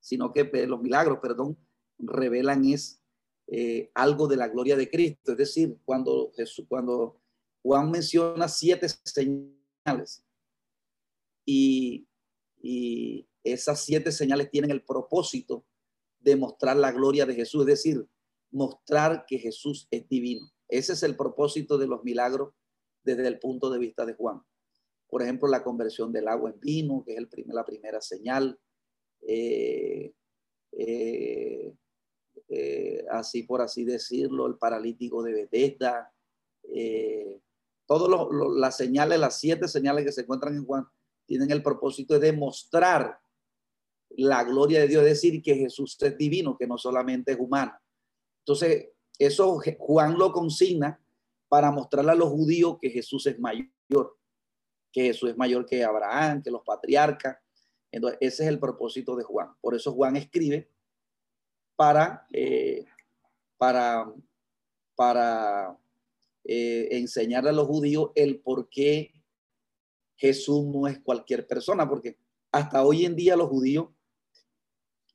sino 0.00 0.32
que 0.32 0.44
los 0.66 0.80
milagros, 0.80 1.18
perdón, 1.20 1.58
revelan 1.98 2.64
es 2.64 3.02
eh, 3.48 3.90
algo 3.92 4.26
de 4.26 4.36
la 4.36 4.48
gloria 4.48 4.78
de 4.78 4.88
Cristo. 4.88 5.32
Es 5.32 5.38
decir, 5.38 5.76
cuando, 5.84 6.32
cuando 6.68 7.20
Juan 7.62 7.90
menciona 7.90 8.48
siete 8.48 8.88
señales 8.88 10.24
y, 11.48 12.06
esas 13.44 13.82
siete 13.82 14.12
señales 14.12 14.50
tienen 14.50 14.70
el 14.70 14.84
propósito 14.84 15.64
de 16.20 16.36
mostrar 16.36 16.76
la 16.76 16.92
gloria 16.92 17.24
de 17.24 17.34
Jesús, 17.34 17.62
es 17.62 17.66
decir, 17.66 18.06
mostrar 18.50 19.24
que 19.26 19.38
Jesús 19.38 19.88
es 19.90 20.06
divino. 20.06 20.50
Ese 20.68 20.92
es 20.92 21.02
el 21.02 21.16
propósito 21.16 21.78
de 21.78 21.86
los 21.86 22.04
milagros 22.04 22.52
desde 23.02 23.26
el 23.26 23.38
punto 23.38 23.70
de 23.70 23.78
vista 23.78 24.04
de 24.04 24.12
Juan. 24.14 24.42
Por 25.08 25.22
ejemplo, 25.22 25.48
la 25.48 25.64
conversión 25.64 26.12
del 26.12 26.28
agua 26.28 26.50
en 26.50 26.60
vino, 26.60 27.02
que 27.06 27.12
es 27.12 27.18
el 27.18 27.28
la 27.46 27.64
primera 27.64 28.02
señal. 28.02 28.60
Eh, 29.22 30.12
eh, 30.72 31.72
eh, 32.48 33.06
así 33.10 33.44
por 33.44 33.62
así 33.62 33.84
decirlo, 33.84 34.46
el 34.46 34.58
paralítico 34.58 35.22
de 35.22 35.32
Bethesda. 35.32 36.12
todas 37.86 38.28
las 38.54 38.76
señales, 38.76 39.18
las 39.18 39.40
siete 39.40 39.68
señales 39.68 40.04
que 40.04 40.12
se 40.12 40.20
encuentran 40.22 40.54
en 40.54 40.66
Juan, 40.66 40.86
tienen 41.28 41.50
el 41.50 41.62
propósito 41.62 42.14
de 42.14 42.32
demostrar 42.32 43.20
la 44.10 44.42
gloria 44.44 44.80
de 44.80 44.88
Dios, 44.88 45.04
decir, 45.04 45.42
que 45.42 45.54
Jesús 45.54 45.96
es 46.00 46.16
divino, 46.16 46.56
que 46.56 46.66
no 46.66 46.78
solamente 46.78 47.32
es 47.32 47.38
humano. 47.38 47.72
Entonces, 48.40 48.88
eso 49.18 49.60
Juan 49.78 50.18
lo 50.18 50.32
consigna 50.32 50.98
para 51.48 51.70
mostrarle 51.70 52.12
a 52.12 52.16
los 52.16 52.30
judíos 52.30 52.78
que 52.80 52.88
Jesús 52.88 53.26
es 53.26 53.38
mayor, 53.38 54.16
que 54.90 55.02
Jesús 55.02 55.30
es 55.30 55.36
mayor 55.36 55.66
que 55.66 55.84
Abraham, 55.84 56.42
que 56.42 56.50
los 56.50 56.62
patriarcas. 56.62 57.36
Entonces, 57.92 58.18
ese 58.22 58.44
es 58.44 58.48
el 58.48 58.58
propósito 58.58 59.14
de 59.14 59.24
Juan. 59.24 59.54
Por 59.60 59.74
eso 59.74 59.92
Juan 59.92 60.16
escribe 60.16 60.70
para, 61.76 62.26
eh, 62.32 62.86
para, 63.58 64.10
para 64.94 65.78
eh, 66.44 66.88
enseñarle 66.92 67.50
a 67.50 67.52
los 67.52 67.66
judíos 67.66 68.12
el 68.14 68.40
por 68.40 68.70
qué 68.70 69.12
Jesús 70.18 70.66
no 70.66 70.86
es 70.86 70.98
cualquier 70.98 71.46
persona, 71.46 71.88
porque 71.88 72.18
hasta 72.52 72.84
hoy 72.84 73.06
en 73.06 73.14
día 73.14 73.36
los 73.36 73.48
judíos, 73.48 73.88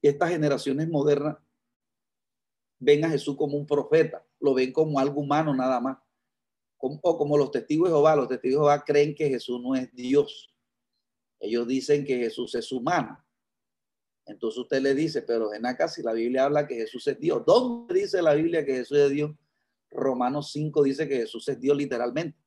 estas 0.01 0.31
generaciones 0.31 0.87
modernas, 0.87 1.37
ven 2.79 3.05
a 3.05 3.09
Jesús 3.09 3.35
como 3.35 3.57
un 3.57 3.67
profeta, 3.67 4.25
lo 4.39 4.53
ven 4.53 4.71
como 4.71 4.97
algo 4.99 5.21
humano 5.21 5.53
nada 5.53 5.79
más. 5.79 5.97
o 6.77 7.17
como 7.17 7.37
los 7.37 7.51
testigos 7.51 7.89
de 7.89 7.95
Jehová, 7.95 8.15
los 8.15 8.27
testigos 8.27 8.55
de 8.55 8.59
Jehová 8.59 8.83
creen 8.83 9.15
que 9.15 9.29
Jesús 9.29 9.61
no 9.61 9.75
es 9.75 9.93
Dios. 9.93 10.53
Ellos 11.39 11.67
dicen 11.67 12.05
que 12.05 12.17
Jesús 12.17 12.55
es 12.55 12.71
humano. 12.71 13.23
Entonces 14.25 14.59
usted 14.59 14.81
le 14.81 14.93
dice, 14.93 15.21
pero 15.21 15.49
acá 15.65 15.87
si 15.87 16.01
la 16.01 16.13
Biblia 16.13 16.45
habla 16.45 16.67
que 16.67 16.75
Jesús 16.75 17.05
es 17.07 17.19
Dios, 17.19 17.43
¿dónde 17.45 17.93
dice 17.93 18.21
la 18.21 18.33
Biblia 18.33 18.65
que 18.65 18.75
Jesús 18.75 18.97
es 18.97 19.11
Dios? 19.11 19.31
Romanos 19.91 20.51
5 20.51 20.83
dice 20.83 21.07
que 21.07 21.17
Jesús 21.17 21.47
es 21.49 21.59
Dios 21.59 21.77
literalmente. 21.77 22.37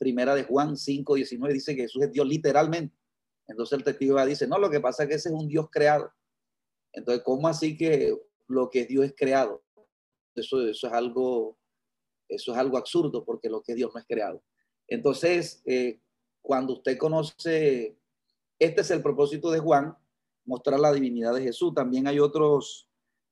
Primera 0.00 0.34
de 0.34 0.44
Juan 0.44 0.78
5, 0.78 1.14
19 1.14 1.52
dice 1.52 1.76
que 1.76 1.82
Jesús 1.82 2.02
es 2.02 2.10
Dios 2.10 2.26
literalmente. 2.26 2.96
Entonces 3.46 3.76
el 3.76 3.84
testigo 3.84 4.24
dice, 4.24 4.48
no, 4.48 4.58
lo 4.58 4.70
que 4.70 4.80
pasa 4.80 5.02
es 5.02 5.10
que 5.10 5.14
ese 5.16 5.28
es 5.28 5.34
un 5.34 5.46
Dios 5.46 5.68
creado. 5.70 6.10
Entonces, 6.94 7.22
¿cómo 7.22 7.48
así 7.48 7.76
que 7.76 8.16
lo 8.48 8.70
que 8.70 8.86
Dios 8.86 9.04
es 9.04 9.14
creado? 9.14 9.62
Eso, 10.34 10.66
eso, 10.66 10.86
es 10.86 10.92
algo, 10.94 11.58
eso 12.30 12.52
es 12.52 12.58
algo 12.58 12.78
absurdo 12.78 13.26
porque 13.26 13.50
lo 13.50 13.62
que 13.62 13.74
Dios 13.74 13.90
no 13.92 14.00
es 14.00 14.06
creado. 14.06 14.42
Entonces, 14.88 15.60
eh, 15.66 16.00
cuando 16.40 16.72
usted 16.72 16.96
conoce, 16.96 17.98
este 18.58 18.80
es 18.80 18.90
el 18.90 19.02
propósito 19.02 19.50
de 19.50 19.58
Juan, 19.58 19.94
mostrar 20.46 20.80
la 20.80 20.94
divinidad 20.94 21.34
de 21.34 21.42
Jesús. 21.42 21.74
También 21.74 22.06
hay 22.06 22.20
otros, 22.20 22.88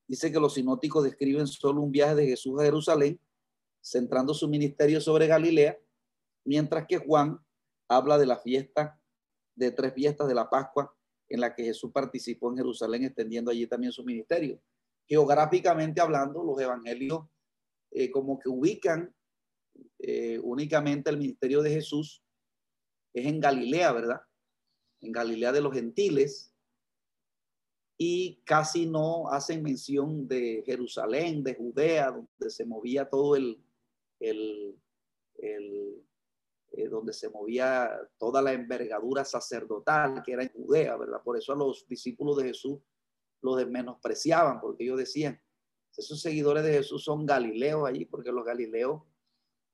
dice 0.07 0.31
que 0.31 0.39
los 0.39 0.53
sinóticos 0.53 1.03
describen 1.03 1.47
solo 1.47 1.81
un 1.81 1.91
viaje 1.91 2.15
de 2.15 2.27
Jesús 2.27 2.61
a 2.61 2.65
Jerusalén, 2.65 3.19
centrando 3.81 4.35
su 4.35 4.49
ministerio 4.49 5.01
sobre 5.01 5.27
Galilea, 5.27 5.79
mientras 6.49 6.87
que 6.87 6.99
Juan 6.99 7.39
habla 7.89 8.19
de 8.19 8.27
la 8.27 8.39
fiesta, 8.39 9.01
de 9.55 9.71
tres 9.71 9.93
fiestas 9.95 10.27
de 10.29 10.35
la 10.35 10.49
Pascua 10.49 10.95
en 11.29 11.41
la 11.41 11.55
que 11.55 11.65
Jesús 11.65 11.91
participó 11.93 12.51
en 12.51 12.57
Jerusalén, 12.57 13.05
extendiendo 13.05 13.51
allí 13.51 13.67
también 13.67 13.93
su 13.93 14.03
ministerio 14.03 14.61
geográficamente 15.09 16.01
hablando, 16.01 16.45
los 16.45 16.61
evangelios 16.61 17.25
eh, 17.91 18.11
como 18.11 18.39
que 18.39 18.49
ubican 18.49 19.15
eh, 19.99 20.39
únicamente 20.43 21.09
el 21.09 21.17
ministerio 21.17 21.63
de 21.63 21.71
Jesús, 21.71 22.23
es 23.15 23.27
en 23.27 23.41
Galilea, 23.41 23.93
¿verdad? 23.93 24.21
En 25.01 25.13
Galilea 25.13 25.53
de 25.53 25.63
los 25.63 25.73
gentiles, 25.73 26.55
y 27.97 28.43
casi 28.45 28.87
no 28.87 29.29
hacen 29.31 29.63
mención 29.63 30.29
de 30.29 30.63
Jerusalén, 30.65 31.43
de 31.43 31.55
Judea, 31.55 32.11
donde 32.11 32.51
se 32.51 32.65
movía 32.65 33.09
todo 33.09 33.35
el, 33.35 33.61
el, 34.21 34.79
el 35.39 36.05
eh, 36.79 36.89
donde 36.89 37.13
se 37.13 37.29
movía 37.29 37.91
toda 38.19 38.41
la 38.41 38.53
envergadura 38.53 39.25
sacerdotal 39.25 40.23
que 40.23 40.33
era 40.33 40.45
en 40.45 40.53
Judea, 40.53 40.97
¿verdad? 40.97 41.21
Por 41.25 41.37
eso 41.37 41.53
a 41.53 41.57
los 41.57 41.87
discípulos 41.89 42.37
de 42.37 42.45
Jesús 42.45 42.79
los 43.43 43.67
menospreciaban 43.69 44.61
porque 44.61 44.85
ellos 44.85 44.99
decían, 44.99 45.41
esos 45.97 46.21
seguidores 46.21 46.63
de 46.63 46.75
Jesús 46.75 47.03
son 47.03 47.27
galileos 47.27 47.89
allí, 47.89 48.05
porque 48.05 48.31
los 48.31 48.45
galileos 48.45 49.03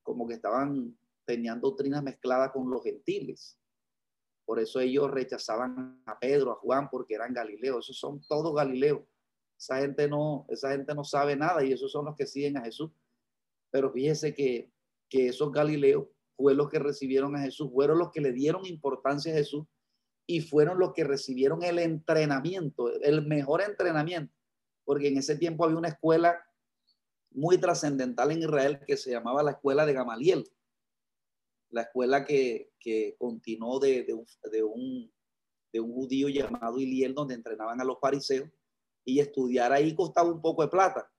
como 0.01 0.27
que 0.27 0.33
estaban, 0.33 0.97
tenían 1.25 1.61
doctrinas 1.61 2.01
mezcladas 2.01 2.51
con 2.51 2.71
los 2.71 2.83
gentiles. 2.83 3.59
Por 4.43 4.59
eso 4.59 4.79
ellos 4.79 5.11
rechazaban 5.11 6.01
a 6.07 6.17
Pedro, 6.17 6.53
a 6.53 6.55
Juan, 6.55 6.89
porque 6.89 7.13
eran 7.13 7.33
galileos. 7.33 7.85
Esos 7.85 7.99
son 7.99 8.21
todos 8.27 8.55
galileos. 8.55 9.01
Esa 9.59 9.77
gente 9.77 10.07
no, 10.07 10.47
esa 10.49 10.71
gente 10.71 10.95
no 10.95 11.03
sabe 11.03 11.35
nada 11.35 11.63
y 11.63 11.71
esos 11.71 11.91
son 11.91 12.05
los 12.05 12.15
que 12.15 12.25
siguen 12.25 12.57
a 12.57 12.63
Jesús. 12.63 12.89
Pero 13.69 13.91
fíjese 13.91 14.33
que, 14.33 14.71
que 15.07 15.27
esos 15.27 15.51
galileos 15.51 16.07
fueron 16.35 16.57
los 16.57 16.69
que 16.69 16.79
recibieron 16.79 17.35
a 17.35 17.39
Jesús, 17.39 17.69
fueron 17.73 17.99
los 17.99 18.11
que 18.11 18.21
le 18.21 18.31
dieron 18.31 18.65
importancia 18.65 19.33
a 19.33 19.37
Jesús 19.37 19.65
y 20.27 20.41
fueron 20.41 20.79
los 20.79 20.93
que 20.93 21.03
recibieron 21.03 21.63
el 21.63 21.79
entrenamiento, 21.79 22.91
el 23.01 23.25
mejor 23.25 23.61
entrenamiento, 23.61 24.33
porque 24.83 25.07
en 25.07 25.17
ese 25.17 25.35
tiempo 25.35 25.65
había 25.65 25.77
una 25.77 25.89
escuela 25.89 26.39
muy 27.31 27.57
trascendental 27.57 28.31
en 28.31 28.39
Israel 28.39 28.79
que 28.85 28.97
se 28.97 29.11
llamaba 29.11 29.43
la 29.43 29.51
escuela 29.51 29.85
de 29.85 29.93
Gamaliel, 29.93 30.49
la 31.69 31.81
escuela 31.81 32.25
que, 32.25 32.71
continuó 33.17 33.79
de, 33.79 34.05
un, 34.13 35.11
de 35.73 35.79
un 35.79 35.93
judío 35.93 36.29
llamado 36.29 36.79
Iliel, 36.79 37.13
donde 37.13 37.33
entrenaban 37.33 37.81
a 37.81 37.83
los 37.83 37.99
fariseos, 37.99 38.49
y 39.03 39.19
estudiar 39.19 39.71
ahí 39.71 39.93
costaba 39.93 40.31
un 40.31 40.41
poco 40.41 40.63
de 40.63 40.69
plata. 40.69 41.11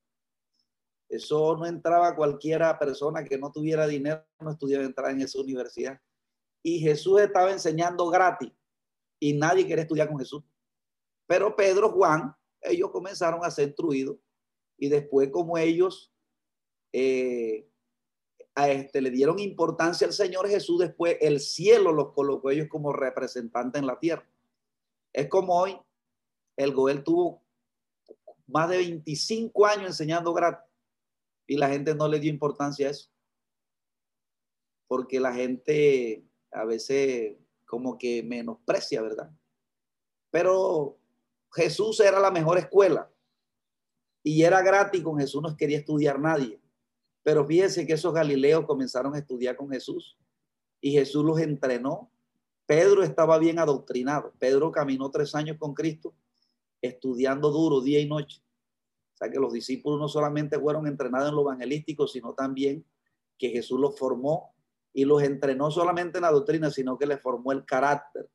Eso 1.08 1.56
no 1.56 1.66
entraba 1.66 2.16
cualquiera 2.16 2.78
persona 2.78 3.25
que 3.25 3.38
no 3.38 3.52
tuviera 3.52 3.86
dinero, 3.86 4.25
no 4.40 4.50
estudiaba 4.50 4.84
entrar 4.84 5.12
en 5.12 5.22
esa 5.22 5.40
universidad. 5.40 6.00
Y 6.62 6.80
Jesús 6.80 7.20
estaba 7.20 7.52
enseñando 7.52 8.08
gratis 8.08 8.50
y 9.20 9.34
nadie 9.34 9.66
quería 9.66 9.82
estudiar 9.82 10.08
con 10.08 10.18
Jesús. 10.18 10.42
Pero 11.26 11.54
Pedro, 11.54 11.90
Juan, 11.90 12.34
ellos 12.60 12.90
comenzaron 12.90 13.44
a 13.44 13.50
ser 13.50 13.68
instruidos 13.68 14.16
y 14.78 14.88
después 14.88 15.30
como 15.30 15.56
ellos 15.58 16.12
eh, 16.92 17.68
a 18.54 18.68
este, 18.70 19.00
le 19.00 19.10
dieron 19.10 19.38
importancia 19.38 20.06
al 20.06 20.12
Señor 20.12 20.48
Jesús, 20.48 20.80
después 20.80 21.18
el 21.20 21.40
cielo 21.40 21.92
los 21.92 22.12
colocó 22.12 22.50
ellos 22.50 22.68
como 22.68 22.92
representantes 22.92 23.80
en 23.80 23.86
la 23.86 23.98
tierra. 23.98 24.26
Es 25.12 25.28
como 25.28 25.58
hoy, 25.58 25.78
el 26.56 26.72
Goel 26.72 27.04
tuvo 27.04 27.42
más 28.46 28.68
de 28.70 28.78
25 28.78 29.66
años 29.66 29.86
enseñando 29.86 30.32
gratis 30.32 30.65
y 31.46 31.56
la 31.56 31.68
gente 31.68 31.94
no 31.94 32.08
le 32.08 32.20
dio 32.20 32.30
importancia 32.30 32.88
a 32.88 32.90
eso. 32.90 33.10
Porque 34.88 35.20
la 35.20 35.32
gente 35.32 36.24
a 36.52 36.64
veces 36.64 37.36
como 37.64 37.98
que 37.98 38.22
menosprecia, 38.22 39.02
¿verdad? 39.02 39.30
Pero 40.30 40.98
Jesús 41.52 42.00
era 42.00 42.20
la 42.20 42.30
mejor 42.30 42.58
escuela 42.58 43.10
y 44.22 44.42
era 44.42 44.62
gratis, 44.62 45.02
con 45.02 45.18
Jesús 45.18 45.42
no 45.42 45.56
quería 45.56 45.78
estudiar 45.78 46.20
nadie. 46.20 46.60
Pero 47.22 47.44
fíjense 47.44 47.86
que 47.86 47.94
esos 47.94 48.14
galileos 48.14 48.66
comenzaron 48.66 49.14
a 49.14 49.18
estudiar 49.18 49.56
con 49.56 49.70
Jesús 49.70 50.16
y 50.80 50.92
Jesús 50.92 51.24
los 51.24 51.40
entrenó. 51.40 52.10
Pedro 52.66 53.02
estaba 53.02 53.38
bien 53.38 53.58
adoctrinado. 53.58 54.32
Pedro 54.38 54.70
caminó 54.72 55.10
tres 55.10 55.34
años 55.34 55.56
con 55.58 55.74
Cristo 55.74 56.14
estudiando 56.82 57.50
duro 57.50 57.80
día 57.80 58.00
y 58.00 58.06
noche. 58.06 58.42
O 59.16 59.18
sea 59.18 59.30
que 59.30 59.38
los 59.38 59.50
discípulos 59.50 59.99
no 59.99 60.08
solamente 60.08 60.61
fueron 60.61 60.87
entrenados 60.87 61.30
en 61.30 61.37
lo 61.37 61.40
evangelístico, 61.40 62.06
sino 62.06 62.35
también 62.35 62.85
que 63.38 63.49
Jesús 63.49 63.80
los 63.80 63.99
formó 63.99 64.54
y 64.92 65.06
los 65.06 65.23
entrenó 65.23 65.70
solamente 65.70 66.18
en 66.18 66.23
la 66.23 66.30
doctrina, 66.30 66.70
sino 66.70 66.99
que 66.99 67.06
les 67.06 67.18
formó 67.23 67.52
el 67.52 67.64
carácter. 67.64 68.28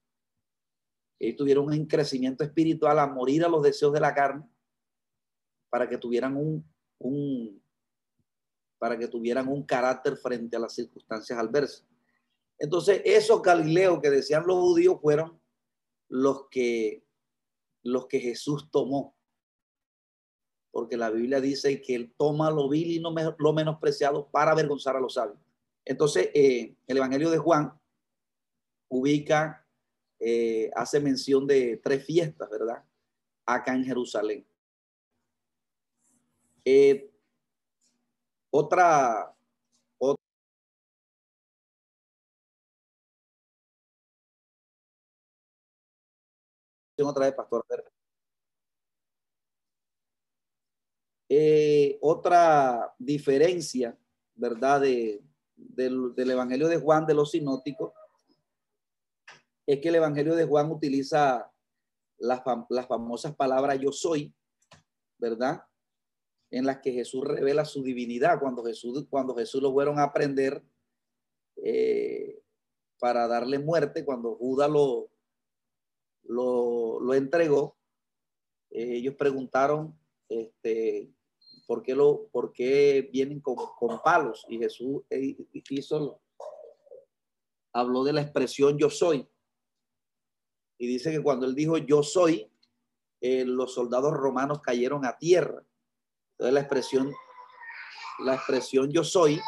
Ellos 1.20 1.38
tuvieron 1.38 1.66
un 1.66 1.86
crecimiento 1.86 2.44
espiritual 2.44 2.98
a 2.98 3.06
morir 3.06 3.46
a 3.46 3.48
los 3.48 3.62
deseos 3.62 3.94
de 3.94 4.00
la 4.00 4.16
carne 4.16 4.50
para 5.70 5.88
que 5.88 6.00
tuvieran 6.00 6.36
un, 6.36 6.68
un 6.98 7.64
para 8.80 8.98
que 8.98 9.08
tuvieran 9.08 9.48
un 9.48 9.64
carácter 9.64 10.18
frente 10.18 10.58
a 10.58 10.60
las 10.60 10.74
circunstancias 10.74 11.38
adversas. 11.38 11.86
Entonces, 12.58 13.04
esos 13.06 13.40
galileos 13.44 14.00
que 14.02 14.10
decían 14.10 14.48
los 14.48 14.58
judíos 14.58 15.00
fueron 15.00 15.40
los 16.10 16.48
que, 16.50 17.06
los 17.84 18.08
que 18.08 18.20
Jesús 18.20 18.72
tomó. 18.72 19.16
Porque 20.72 20.98
la 20.98 21.10
Biblia 21.10 21.42
dice 21.42 21.82
que 21.82 21.96
él 21.96 22.14
toma 22.18 22.50
lo 22.50 22.70
vil 22.70 22.92
y 22.92 23.00
no 23.00 23.14
lo 23.38 23.54
menospreciado 23.54 24.28
para 24.30 24.52
avergonzar 24.52 24.96
a 24.96 25.00
los 25.00 25.16
sabios. 25.16 25.38
Entonces, 25.86 26.30
eh, 26.34 26.76
el 26.88 26.98
Evangelio 26.98 27.30
de 27.30 27.38
Juan 27.38 27.74
ubica, 28.90 29.66
eh, 30.20 30.70
hace 30.76 31.00
mención 31.00 31.48
de 31.48 31.78
tres 31.84 32.06
fiestas, 32.06 32.50
¿verdad? 32.50 32.84
Acá 33.46 33.74
en 33.74 33.84
Jerusalén. 33.84 34.46
Eh, 36.64 37.10
otra, 38.52 39.34
otra 39.98 40.22
otra 47.04 47.26
vez, 47.26 47.36
pastor. 47.36 47.91
Eh, 51.34 51.98
otra 52.02 52.94
diferencia, 53.00 53.98
¿verdad? 54.36 54.82
De, 54.82 55.24
del, 55.56 56.14
del, 56.14 56.32
Evangelio 56.32 56.68
de 56.68 56.76
Juan 56.76 57.06
de 57.06 57.14
los 57.14 57.32
sinóticos 57.32 57.94
es 59.66 59.80
que 59.80 59.88
el 59.88 59.96
Evangelio 59.96 60.36
de 60.36 60.44
Juan 60.44 60.70
utiliza 60.70 61.50
las, 62.18 62.42
las 62.68 62.86
famosas 62.86 63.34
palabras 63.34 63.80
yo 63.80 63.94
soy, 63.94 64.36
¿verdad? 65.20 65.64
en 66.50 66.66
las 66.66 66.80
que 66.80 66.92
Jesús 66.92 67.24
revela 67.24 67.64
su 67.64 67.82
divinidad. 67.82 68.38
Cuando 68.38 68.62
Jesús, 68.66 69.08
cuando 69.10 69.34
Jesús 69.34 69.62
lo 69.62 69.72
fueron 69.72 70.00
a 70.00 70.04
aprender 70.04 70.62
eh, 71.64 72.44
para 73.00 73.26
darle 73.30 73.58
muerte, 73.58 74.04
cuando 74.04 74.36
Judas 74.36 74.70
lo, 74.70 75.10
lo, 76.24 77.14
entregó, 77.14 77.78
eh, 78.70 78.96
ellos 78.98 79.16
preguntaron 79.16 79.98
este, 80.28 81.14
¿por, 81.66 81.82
qué 81.84 81.96
lo, 81.96 82.28
por 82.32 82.52
qué 82.54 83.10
vienen 83.12 83.42
con, 83.42 83.58
palos. 84.04 84.46
Y 84.50 84.58
Jesús 84.58 85.04
eh, 85.10 85.36
hizo, 85.70 86.22
habló 87.74 88.04
de 88.04 88.14
la 88.14 88.22
expresión 88.22 88.78
yo 88.78 88.90
soy. 88.90 89.28
Y 90.78 90.88
dice 90.88 91.12
que 91.12 91.22
cuando 91.22 91.46
él 91.46 91.56
dijo 91.56 91.78
yo 91.78 92.04
soy, 92.04 92.48
los 93.22 93.74
soldados 93.74 94.14
romanos 94.14 94.62
cayeron 94.62 95.06
a 95.06 95.16
tierra 95.16 95.64
entonces 96.42 96.56
la 96.56 96.60
expresión, 96.62 97.14
la 98.26 98.34
expresión 98.34 98.92
yo 98.92 99.04
soy 99.04 99.40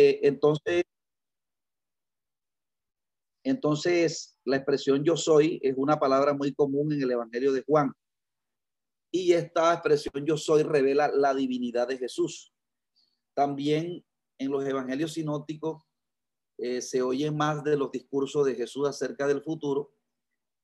eh, 0.00 0.20
entonces, 0.22 0.84
entonces, 3.44 4.38
la 4.44 4.56
expresión 4.56 5.04
yo 5.04 5.16
soy 5.16 5.58
es 5.62 5.74
una 5.76 5.98
palabra 5.98 6.34
muy 6.34 6.52
común 6.54 6.92
en 6.92 7.02
el 7.02 7.10
Evangelio 7.10 7.52
de 7.52 7.62
Juan. 7.66 7.92
Y 9.12 9.32
esta 9.32 9.72
expresión 9.74 10.24
yo 10.24 10.36
soy 10.36 10.62
revela 10.62 11.08
la 11.08 11.34
divinidad 11.34 11.88
de 11.88 11.98
Jesús. 11.98 12.52
También 13.34 14.04
en 14.38 14.50
los 14.50 14.64
evangelios 14.64 15.14
sinópticos 15.14 15.82
eh, 16.58 16.80
se 16.80 17.02
oye 17.02 17.30
más 17.30 17.64
de 17.64 17.76
los 17.76 17.90
discursos 17.90 18.46
de 18.46 18.54
Jesús 18.54 18.88
acerca 18.88 19.26
del 19.26 19.42
futuro, 19.42 19.92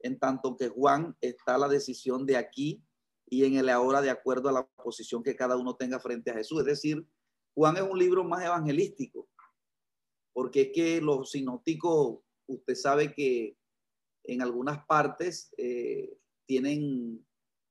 en 0.01 0.18
tanto 0.18 0.57
que 0.57 0.68
Juan 0.68 1.16
está 1.20 1.59
la 1.59 1.68
decisión 1.68 2.25
de 2.25 2.37
aquí 2.37 2.85
y 3.29 3.44
en 3.44 3.57
el 3.57 3.68
ahora 3.68 4.01
de 4.01 4.11
acuerdo 4.11 4.49
a 4.49 4.53
la 4.53 4.66
posición 4.83 5.22
que 5.22 5.35
cada 5.35 5.57
uno 5.57 5.75
tenga 5.75 5.99
frente 5.99 6.31
a 6.31 6.35
Jesús. 6.35 6.61
Es 6.61 6.66
decir, 6.66 7.07
Juan 7.57 7.77
es 7.79 7.83
un 7.83 7.99
libro 7.99 8.23
más 8.23 8.45
evangelístico, 8.45 9.29
porque 10.33 10.61
es 10.61 10.73
que 10.73 11.01
los 11.01 11.31
sinópticos, 11.31 12.21
usted 12.47 12.75
sabe 12.77 13.12
que 13.12 13.57
en 14.25 14.42
algunas 14.42 14.85
partes 14.87 15.53
eh, 15.57 16.19
tienen 16.45 17.27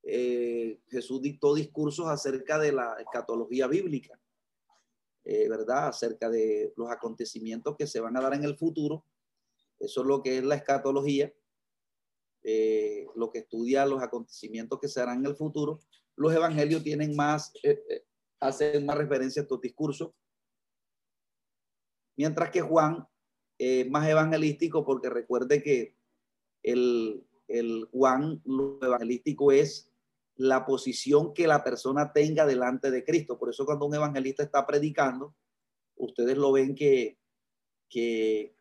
eh, 0.08 0.82
Jesús 0.88 1.20
dictó 1.20 1.56
discursos 1.56 2.08
acerca 2.08 2.60
de 2.60 2.72
la 2.72 2.96
escatología 3.00 3.66
bíblica, 3.68 4.20
eh, 5.24 5.50
¿verdad? 5.50 5.88
Acerca 5.88 6.30
de 6.30 6.74
los 6.78 6.92
acontecimientos 6.92 7.76
que 7.76 7.88
se 7.88 8.00
van 8.00 8.16
a 8.16 8.22
dar 8.22 8.36
en 8.36 8.44
el 8.44 8.56
futuro. 8.56 9.04
Eso 9.80 10.02
es 10.02 10.08
lo 10.08 10.22
que 10.22 10.38
es 10.38 10.44
la 10.44 10.56
escatología, 10.56 11.34
eh, 12.44 13.08
lo 13.16 13.32
que 13.32 13.40
estudia 13.40 13.86
los 13.88 14.02
acontecimientos 14.02 14.80
que 14.80 14.88
se 14.88 15.02
harán 15.02 15.20
en 15.20 15.26
el 15.26 15.36
futuro. 15.36 15.80
Los 16.16 16.34
evangelios 16.34 16.84
tienen 16.84 17.16
más, 17.16 17.52
hacen 18.40 18.86
más 18.86 18.98
referencia 18.98 19.42
a 19.42 19.44
estos 19.44 19.62
discursos. 19.62 20.12
Mientras 22.18 22.50
que 22.52 22.62
Juan 22.62 23.08
es 23.58 23.90
más 23.90 24.08
evangelístico 24.08 24.86
porque 24.86 25.10
recuerde 25.10 25.62
que 25.62 25.96
el, 26.64 27.26
el 27.48 27.88
Juan 27.92 28.42
lo 28.46 28.80
evangelístico 28.82 29.52
es 29.52 29.92
la 30.36 30.66
posición 30.66 31.34
que 31.34 31.48
la 31.48 31.64
persona 31.64 32.12
tenga 32.12 32.46
delante 32.46 32.92
de 32.92 33.04
Cristo. 33.04 33.38
Por 33.38 33.50
eso 33.50 33.66
cuando 33.66 33.86
un 33.86 33.96
evangelista 33.96 34.44
está 34.44 34.66
predicando, 34.66 35.36
ustedes 35.96 36.38
lo 36.38 36.52
ven 36.52 36.76
que, 36.76 37.18
que 37.90 38.56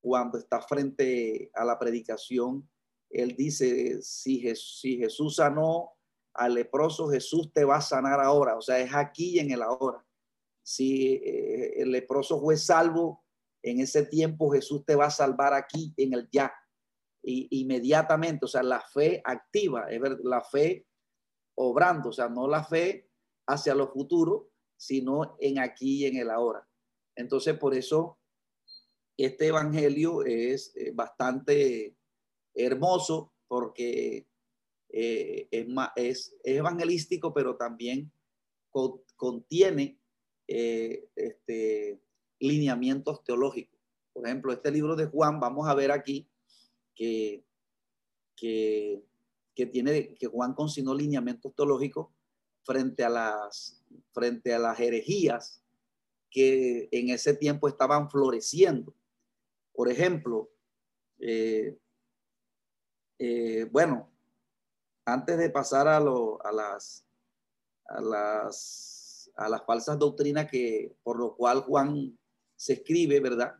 cuando 0.00 0.38
está 0.38 0.60
frente 0.60 1.50
a 1.54 1.64
la 1.64 1.78
predicación, 1.78 2.68
él 3.10 3.36
dice, 3.36 4.02
si 4.02 4.40
Jesús, 4.40 4.80
si 4.80 4.96
Jesús 4.96 5.36
sanó 5.36 5.92
al 6.34 6.54
leproso, 6.54 7.08
Jesús 7.08 7.52
te 7.52 7.64
va 7.64 7.76
a 7.76 7.82
sanar 7.82 8.20
ahora. 8.20 8.56
O 8.56 8.62
sea, 8.62 8.78
es 8.78 8.94
aquí 8.94 9.36
y 9.36 9.38
en 9.40 9.50
el 9.50 9.62
ahora. 9.62 10.04
Si 10.62 11.14
eh, 11.14 11.82
el 11.82 11.90
leproso 11.90 12.40
fue 12.40 12.56
salvo 12.56 13.24
en 13.62 13.80
ese 13.80 14.06
tiempo, 14.06 14.50
Jesús 14.50 14.84
te 14.84 14.94
va 14.94 15.06
a 15.06 15.10
salvar 15.10 15.54
aquí 15.54 15.92
en 15.96 16.14
el 16.14 16.28
ya. 16.30 16.52
Y, 17.22 17.60
inmediatamente, 17.60 18.44
o 18.44 18.48
sea, 18.48 18.62
la 18.62 18.80
fe 18.80 19.20
activa, 19.24 19.90
es 19.90 20.00
ver, 20.00 20.18
la 20.22 20.42
fe 20.42 20.86
obrando, 21.56 22.10
o 22.10 22.12
sea, 22.12 22.28
no 22.28 22.48
la 22.48 22.64
fe 22.64 23.10
hacia 23.46 23.74
lo 23.74 23.92
futuro, 23.92 24.50
sino 24.78 25.36
en 25.40 25.58
aquí 25.58 26.04
y 26.04 26.06
en 26.06 26.16
el 26.16 26.30
ahora. 26.30 26.66
Entonces, 27.16 27.58
por 27.58 27.74
eso 27.74 28.18
este 29.18 29.48
evangelio 29.48 30.24
es 30.24 30.74
eh, 30.76 30.92
bastante 30.94 31.96
hermoso 32.54 33.34
porque 33.48 34.29
eh, 34.92 35.48
es, 35.50 35.66
es, 35.96 36.36
evangelístico, 36.42 37.32
pero 37.32 37.56
también 37.56 38.12
contiene 39.16 39.98
eh, 40.48 41.08
este, 41.14 42.00
lineamientos 42.38 43.22
teológicos. 43.24 43.78
Por 44.12 44.26
ejemplo, 44.26 44.52
este 44.52 44.70
libro 44.70 44.96
de 44.96 45.06
Juan, 45.06 45.38
vamos 45.38 45.68
a 45.68 45.74
ver 45.74 45.92
aquí 45.92 46.28
que, 46.94 47.44
que, 48.36 49.02
tiene, 49.72 50.14
que 50.14 50.26
Juan 50.26 50.54
consignó 50.54 50.94
lineamientos 50.94 51.54
teológicos 51.54 52.08
frente 52.64 53.04
a 53.04 53.08
las, 53.08 53.84
frente 54.12 54.52
a 54.54 54.58
las 54.58 54.78
herejías 54.80 55.62
que 56.30 56.88
en 56.92 57.10
ese 57.10 57.34
tiempo 57.34 57.68
estaban 57.68 58.10
floreciendo. 58.10 58.94
Por 59.72 59.90
ejemplo, 59.90 60.50
eh, 61.18 61.78
bueno, 63.70 64.09
antes 65.12 65.38
de 65.38 65.50
pasar 65.50 65.88
a, 65.88 66.00
las, 66.00 67.04
falsas 69.66 69.98
doctrinas 69.98 70.50
que 70.50 70.96
por 71.02 71.18
lo 71.18 71.34
cual 71.36 71.60
Juan 71.62 72.18
se 72.56 72.74
escribe, 72.74 73.20
¿verdad? 73.20 73.54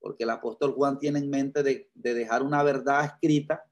Porque 0.00 0.24
el 0.24 0.30
apóstol 0.30 0.72
Juan 0.74 0.98
tiene 0.98 1.18
en 1.18 1.30
mente 1.30 1.62
de, 1.62 1.90
dejar 1.94 2.42
una 2.42 2.62
verdad 2.62 3.04
escrita 3.04 3.64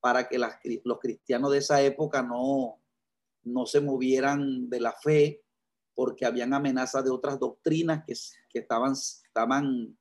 para 0.00 0.28
que 0.28 0.38
los 0.38 0.98
cristianos 1.00 1.52
de 1.52 1.58
esa 1.58 1.80
época 1.82 2.22
no, 2.22 2.80
no 3.44 3.66
se 3.66 3.80
movieran 3.80 4.68
de 4.68 4.80
la 4.80 4.92
fe 4.92 5.42
porque 5.94 6.24
habían 6.24 6.54
amenazas 6.54 7.04
de 7.04 7.10
otras 7.10 7.38
doctrinas 7.38 8.04
que, 8.06 8.14
que 8.48 8.60
estaban, 8.60 8.92
estaban 8.92 9.96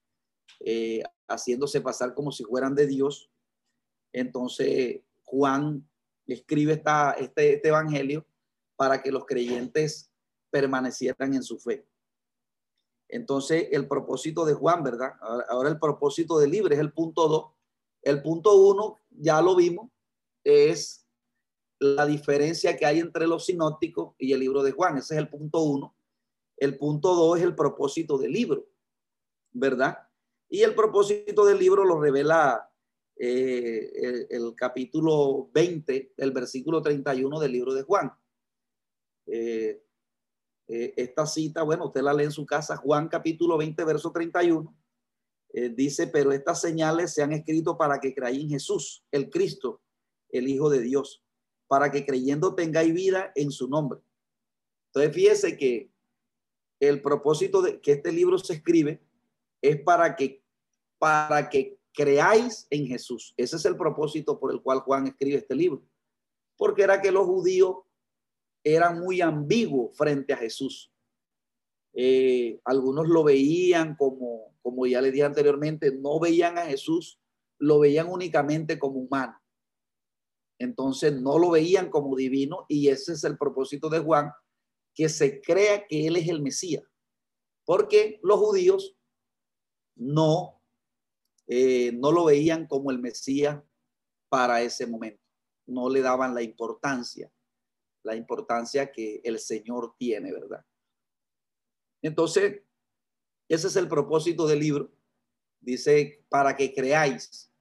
eh, 0.59 1.03
haciéndose 1.27 1.81
pasar 1.81 2.13
como 2.13 2.31
si 2.31 2.43
fueran 2.43 2.75
de 2.75 2.87
Dios. 2.87 3.29
Entonces 4.13 5.01
Juan 5.23 5.87
escribe 6.33 6.73
esta, 6.73 7.11
este, 7.11 7.55
este 7.55 7.67
evangelio 7.67 8.25
para 8.75 9.01
que 9.01 9.11
los 9.11 9.25
creyentes 9.25 10.11
permanecieran 10.49 11.33
en 11.33 11.43
su 11.43 11.59
fe. 11.59 11.85
Entonces 13.07 13.67
el 13.71 13.87
propósito 13.87 14.45
de 14.45 14.53
Juan, 14.53 14.83
¿verdad? 14.83 15.13
Ahora, 15.49 15.69
el 15.69 15.79
propósito 15.79 16.39
de 16.39 16.47
libre 16.47 16.75
es 16.75 16.81
el 16.81 16.93
punto 16.93 17.27
2. 17.27 17.51
El 18.03 18.21
punto 18.21 18.55
1, 18.55 18.97
ya 19.11 19.41
lo 19.41 19.55
vimos, 19.55 19.89
es 20.43 21.05
la 21.79 22.05
diferencia 22.05 22.77
que 22.77 22.85
hay 22.85 22.99
entre 22.99 23.27
los 23.27 23.45
sinópticos 23.45 24.13
y 24.17 24.33
el 24.33 24.39
libro 24.39 24.63
de 24.63 24.71
Juan. 24.71 24.97
Ese 24.97 25.15
es 25.15 25.19
el 25.19 25.29
punto 25.29 25.61
uno. 25.61 25.95
El 26.57 26.77
punto 26.77 27.15
dos 27.15 27.39
es 27.39 27.43
el 27.43 27.55
propósito 27.55 28.19
del 28.19 28.33
libro, 28.33 28.67
¿verdad? 29.51 29.97
Y 30.47 30.61
el 30.61 30.75
propósito 30.75 31.43
del 31.43 31.57
libro 31.57 31.83
lo 31.83 31.99
revela 31.99 32.70
eh, 33.17 34.27
el, 34.29 34.53
capítulo 34.55 35.49
20, 35.53 36.13
el 36.17 36.31
versículo 36.31 36.81
31 36.81 37.39
del 37.39 37.51
libro 37.51 37.73
de 37.73 37.83
Juan. 37.83 38.11
Eh, 39.27 39.83
eh, 40.67 40.93
esta 40.95 41.25
cita, 41.25 41.63
bueno, 41.63 41.87
usted 41.87 42.01
la 42.01 42.13
lee 42.13 42.25
en 42.25 42.31
su 42.31 42.45
casa, 42.45 42.77
Juan 42.77 43.07
capítulo 43.07 43.57
20, 43.57 43.83
verso 43.83 44.11
31. 44.11 44.75
dice, 45.75 46.07
pero 46.07 46.31
estas 46.31 46.61
señales 46.61 47.13
se 47.13 47.21
han 47.21 47.33
escrito 47.33 47.77
para 47.77 47.99
que 47.99 48.13
creáis 48.13 48.41
en 48.41 48.49
Jesús, 48.49 49.03
el 49.11 49.29
Cristo, 49.29 49.81
el 50.29 50.47
Hijo 50.47 50.69
de 50.69 50.79
Dios 50.81 51.23
para 51.71 51.89
que 51.89 52.05
creyendo 52.05 52.53
tengáis 52.53 52.93
vida 52.93 53.31
en 53.33 53.49
su 53.49 53.65
nombre. 53.69 54.01
Entonces, 54.87 55.15
fíjese 55.15 55.55
que 55.55 55.89
el 56.81 57.01
propósito 57.01 57.61
de 57.61 57.79
que 57.79 57.93
este 57.93 58.11
libro 58.11 58.37
se 58.37 58.55
escribe 58.55 59.01
es 59.61 59.81
para 59.81 60.17
que, 60.17 60.43
para 60.99 61.49
que 61.49 61.79
creáis 61.93 62.67
en 62.69 62.87
Jesús. 62.87 63.33
Ese 63.37 63.55
es 63.55 63.65
el 63.65 63.75
propósito 63.75 64.39
por 64.39 64.51
el 64.51 64.61
cual 64.61 64.79
Juan 64.79 65.07
escribe 65.07 65.37
este 65.37 65.55
libro. 65.55 65.83
Porque 66.57 66.83
era 66.83 67.01
que 67.01 67.11
los 67.11 67.25
judíos 67.25 67.77
eran 68.63 68.99
muy 68.99 69.21
ambiguos 69.21 69.95
frente 69.97 70.33
a 70.33 70.37
Jesús. 70.37 70.91
Eh, 71.93 72.59
algunos 72.63 73.07
lo 73.07 73.23
veían 73.23 73.95
como, 73.95 74.55
como 74.61 74.85
ya 74.85 75.01
le 75.01 75.11
dije 75.11 75.25
anteriormente, 75.25 75.91
no 75.91 76.19
veían 76.19 76.57
a 76.57 76.65
Jesús, 76.65 77.19
lo 77.57 77.79
veían 77.79 78.09
únicamente 78.09 78.79
como 78.79 78.99
humano. 78.99 79.37
Entonces 80.59 81.19
no 81.19 81.39
lo 81.39 81.49
veían 81.49 81.89
como 81.89 82.15
divino 82.15 82.65
y 82.69 82.89
ese 82.89 83.13
es 83.13 83.23
el 83.23 83.37
propósito 83.37 83.89
de 83.89 83.99
Juan, 83.99 84.31
que 84.93 85.09
se 85.09 85.41
crea 85.41 85.87
que 85.87 86.07
él 86.07 86.17
es 86.17 86.27
el 86.27 86.41
Mesías, 86.41 86.83
porque 87.65 88.19
los 88.21 88.39
judíos 88.39 88.95
no, 89.95 90.60
eh, 91.53 91.91
no 91.91 92.13
lo 92.13 92.23
veían 92.23 92.65
como 92.65 92.91
el 92.91 92.99
Mesías 92.99 93.61
para 94.29 94.61
ese 94.61 94.87
momento, 94.87 95.21
no 95.67 95.89
le 95.89 95.99
daban 95.99 96.33
la 96.33 96.41
importancia, 96.41 97.29
la 98.03 98.15
importancia 98.15 98.89
que 98.89 99.19
el 99.25 99.37
Señor 99.37 99.93
tiene, 99.97 100.31
¿verdad? 100.31 100.65
Entonces, 102.01 102.61
ese 103.49 103.67
es 103.67 103.75
el 103.75 103.89
propósito 103.89 104.47
del 104.47 104.59
libro. 104.59 104.93
Dice, 105.59 106.23
para 106.29 106.55
que 106.55 106.73
creáis. 106.73 107.51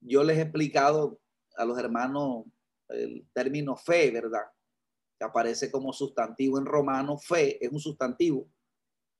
Yo 0.00 0.24
les 0.24 0.38
he 0.38 0.42
explicado 0.42 1.20
a 1.56 1.64
los 1.64 1.78
hermanos 1.78 2.44
el 2.88 3.24
término 3.32 3.76
fe, 3.76 4.10
¿verdad? 4.10 4.46
Que 5.16 5.24
aparece 5.24 5.70
como 5.70 5.92
sustantivo 5.92 6.58
en 6.58 6.66
romano, 6.66 7.18
fe 7.18 7.64
es 7.64 7.70
un 7.70 7.78
sustantivo, 7.78 8.50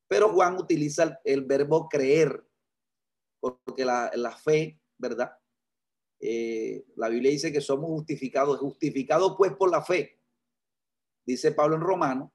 pero 0.08 0.30
Juan 0.30 0.56
utiliza 0.56 1.20
el, 1.24 1.44
verbo 1.44 1.88
creer, 1.88 2.45
porque 3.40 3.84
la, 3.84 4.38
fe, 4.42 4.80
¿verdad? 4.98 5.32
Eh, 6.20 6.84
la 6.96 7.08
Biblia 7.08 7.30
dice 7.30 7.52
que 7.52 7.60
somos 7.60 7.90
justificados, 7.90 8.58
justificados 8.58 9.34
pues 9.36 9.52
por 9.54 9.70
la 9.70 9.82
fe, 9.82 10.18
dice 11.24 11.52
Pablo 11.52 11.76
en 11.76 11.82
romano. 11.82 12.32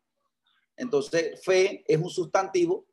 Entonces, 0.77 1.43
fe 1.43 1.83
es 1.87 1.97
un 1.97 2.09
sustantivo, 2.09 2.85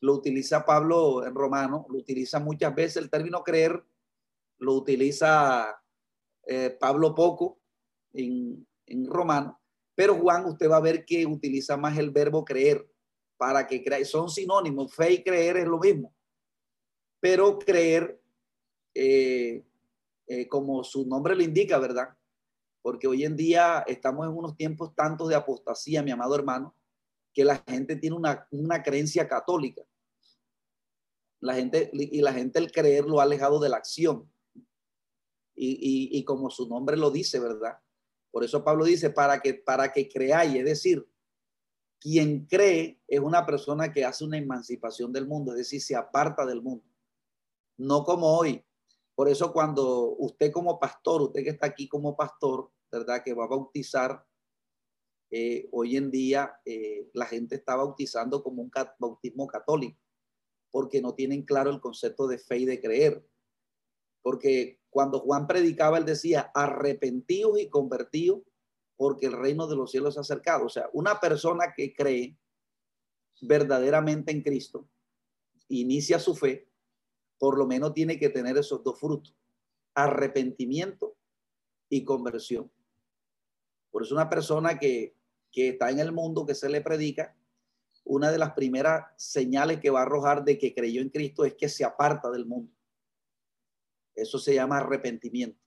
lo 0.00 0.14
utiliza 0.14 0.64
Pablo 0.64 1.24
en 1.24 1.34
romano, 1.34 1.86
lo 1.88 1.98
utiliza 1.98 2.38
muchas 2.40 2.74
veces. 2.74 2.96
El 2.98 3.10
término 3.10 3.42
creer, 3.42 3.82
lo 4.58 4.74
utiliza 4.74 5.82
eh, 6.46 6.70
Pablo 6.78 7.14
poco 7.14 7.60
en, 8.12 8.66
en 8.86 9.06
romano, 9.06 9.60
pero 9.94 10.14
Juan 10.14 10.46
usted 10.46 10.70
va 10.70 10.76
a 10.76 10.80
ver 10.80 11.04
que 11.04 11.26
utiliza 11.26 11.76
más 11.76 11.98
el 11.98 12.10
verbo 12.10 12.44
creer 12.44 12.88
para 13.36 13.66
que 13.66 13.82
crea, 13.82 14.04
son 14.04 14.30
sinónimos, 14.30 14.94
fe 14.94 15.12
y 15.12 15.22
creer 15.22 15.58
es 15.58 15.66
lo 15.66 15.78
mismo, 15.78 16.14
pero 17.20 17.58
creer, 17.58 18.20
eh, 18.94 19.64
eh, 20.26 20.48
como 20.48 20.84
su 20.84 21.06
nombre 21.06 21.34
lo 21.34 21.42
indica, 21.42 21.78
¿verdad? 21.78 22.16
Porque 22.82 23.06
hoy 23.06 23.24
en 23.24 23.36
día 23.36 23.84
estamos 23.86 24.26
en 24.26 24.32
unos 24.32 24.56
tiempos 24.56 24.94
tantos 24.94 25.28
de 25.28 25.34
apostasía, 25.34 26.02
mi 26.02 26.10
amado 26.10 26.34
hermano, 26.34 26.74
que 27.32 27.44
la 27.44 27.56
gente 27.66 27.96
tiene 27.96 28.16
una, 28.16 28.46
una 28.50 28.82
creencia 28.82 29.28
católica. 29.28 29.82
La 31.40 31.54
gente, 31.54 31.90
y 31.92 32.20
la 32.20 32.32
gente 32.32 32.58
el 32.58 32.72
creer 32.72 33.04
lo 33.04 33.20
ha 33.20 33.24
alejado 33.24 33.60
de 33.60 33.68
la 33.68 33.76
acción 33.76 34.30
y, 35.56 36.24
como 36.24 36.50
su 36.50 36.68
nombre 36.68 36.96
lo 36.96 37.10
dice, 37.10 37.40
¿verdad? 37.40 37.78
Por 38.30 38.44
eso 38.44 38.62
Pablo 38.62 38.84
dice, 38.84 39.10
para 39.10 39.40
que, 39.40 39.54
para 39.54 39.92
que 39.92 40.08
creáis, 40.08 40.54
es 40.54 40.64
decir, 40.64 41.08
quien 41.98 42.46
cree 42.46 43.00
es 43.08 43.20
una 43.20 43.46
persona 43.46 43.92
que 43.92 44.04
hace 44.04 44.24
una 44.24 44.36
emancipación 44.36 45.12
del 45.12 45.26
mundo, 45.26 45.52
es 45.52 45.58
decir, 45.58 45.80
se 45.80 45.96
aparta 45.96 46.44
del 46.44 46.62
mundo. 46.62 46.84
No 47.78 48.04
como 48.04 48.36
hoy. 48.36 48.64
Por 49.14 49.28
eso 49.28 49.52
cuando 49.52 50.14
usted 50.18 50.52
como 50.52 50.78
pastor, 50.78 51.22
usted 51.22 51.42
que 51.42 51.50
está 51.50 51.66
aquí 51.66 51.88
como 51.88 52.16
pastor, 52.16 52.70
¿verdad? 52.90 53.22
Que 53.24 53.34
va 53.34 53.44
a 53.44 53.48
bautizar, 53.48 54.26
eh, 55.30 55.68
hoy 55.72 55.96
en 55.96 56.10
día 56.10 56.60
eh, 56.64 57.08
la 57.12 57.26
gente 57.26 57.56
está 57.56 57.76
bautizando 57.76 58.42
como 58.42 58.62
un 58.62 58.70
bautismo 58.98 59.46
católico, 59.46 59.98
porque 60.70 61.00
no 61.00 61.14
tienen 61.14 61.42
claro 61.42 61.70
el 61.70 61.80
concepto 61.80 62.26
de 62.26 62.38
fe 62.38 62.58
y 62.58 62.64
de 62.66 62.80
creer. 62.80 63.26
Porque 64.22 64.80
cuando 64.90 65.20
Juan 65.20 65.46
predicaba, 65.46 65.98
él 65.98 66.04
decía, 66.04 66.50
arrepentidos 66.54 67.58
y 67.58 67.68
convertidos 67.68 68.42
porque 68.96 69.26
el 69.26 69.32
reino 69.32 69.66
de 69.66 69.76
los 69.76 69.90
cielos 69.90 70.14
se 70.14 70.20
ha 70.20 70.22
acercado. 70.22 70.66
O 70.66 70.68
sea, 70.68 70.88
una 70.92 71.20
persona 71.20 71.74
que 71.76 71.94
cree 71.94 72.36
verdaderamente 73.42 74.32
en 74.32 74.42
Cristo, 74.42 74.88
inicia 75.68 76.18
su 76.18 76.34
fe, 76.34 76.68
por 77.38 77.58
lo 77.58 77.66
menos 77.66 77.94
tiene 77.94 78.18
que 78.18 78.28
tener 78.28 78.56
esos 78.56 78.82
dos 78.82 78.98
frutos, 78.98 79.34
arrepentimiento 79.94 81.16
y 81.88 82.04
conversión. 82.04 82.70
Por 83.90 84.02
eso 84.02 84.14
una 84.14 84.28
persona 84.28 84.78
que, 84.78 85.14
que 85.50 85.70
está 85.70 85.90
en 85.90 86.00
el 86.00 86.12
mundo, 86.12 86.46
que 86.46 86.54
se 86.54 86.68
le 86.68 86.80
predica, 86.80 87.36
una 88.04 88.30
de 88.30 88.38
las 88.38 88.52
primeras 88.52 89.04
señales 89.16 89.80
que 89.80 89.90
va 89.90 90.00
a 90.00 90.02
arrojar 90.02 90.44
de 90.44 90.58
que 90.58 90.74
creyó 90.74 91.02
en 91.02 91.10
Cristo 91.10 91.44
es 91.44 91.54
que 91.54 91.68
se 91.68 91.84
aparta 91.84 92.30
del 92.30 92.46
mundo. 92.46 92.72
Eso 94.14 94.38
se 94.38 94.54
llama 94.54 94.78
arrepentimiento. 94.78 95.60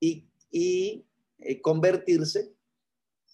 Y, 0.00 0.28
y 0.50 1.04
eh, 1.38 1.60
convertirse 1.60 2.54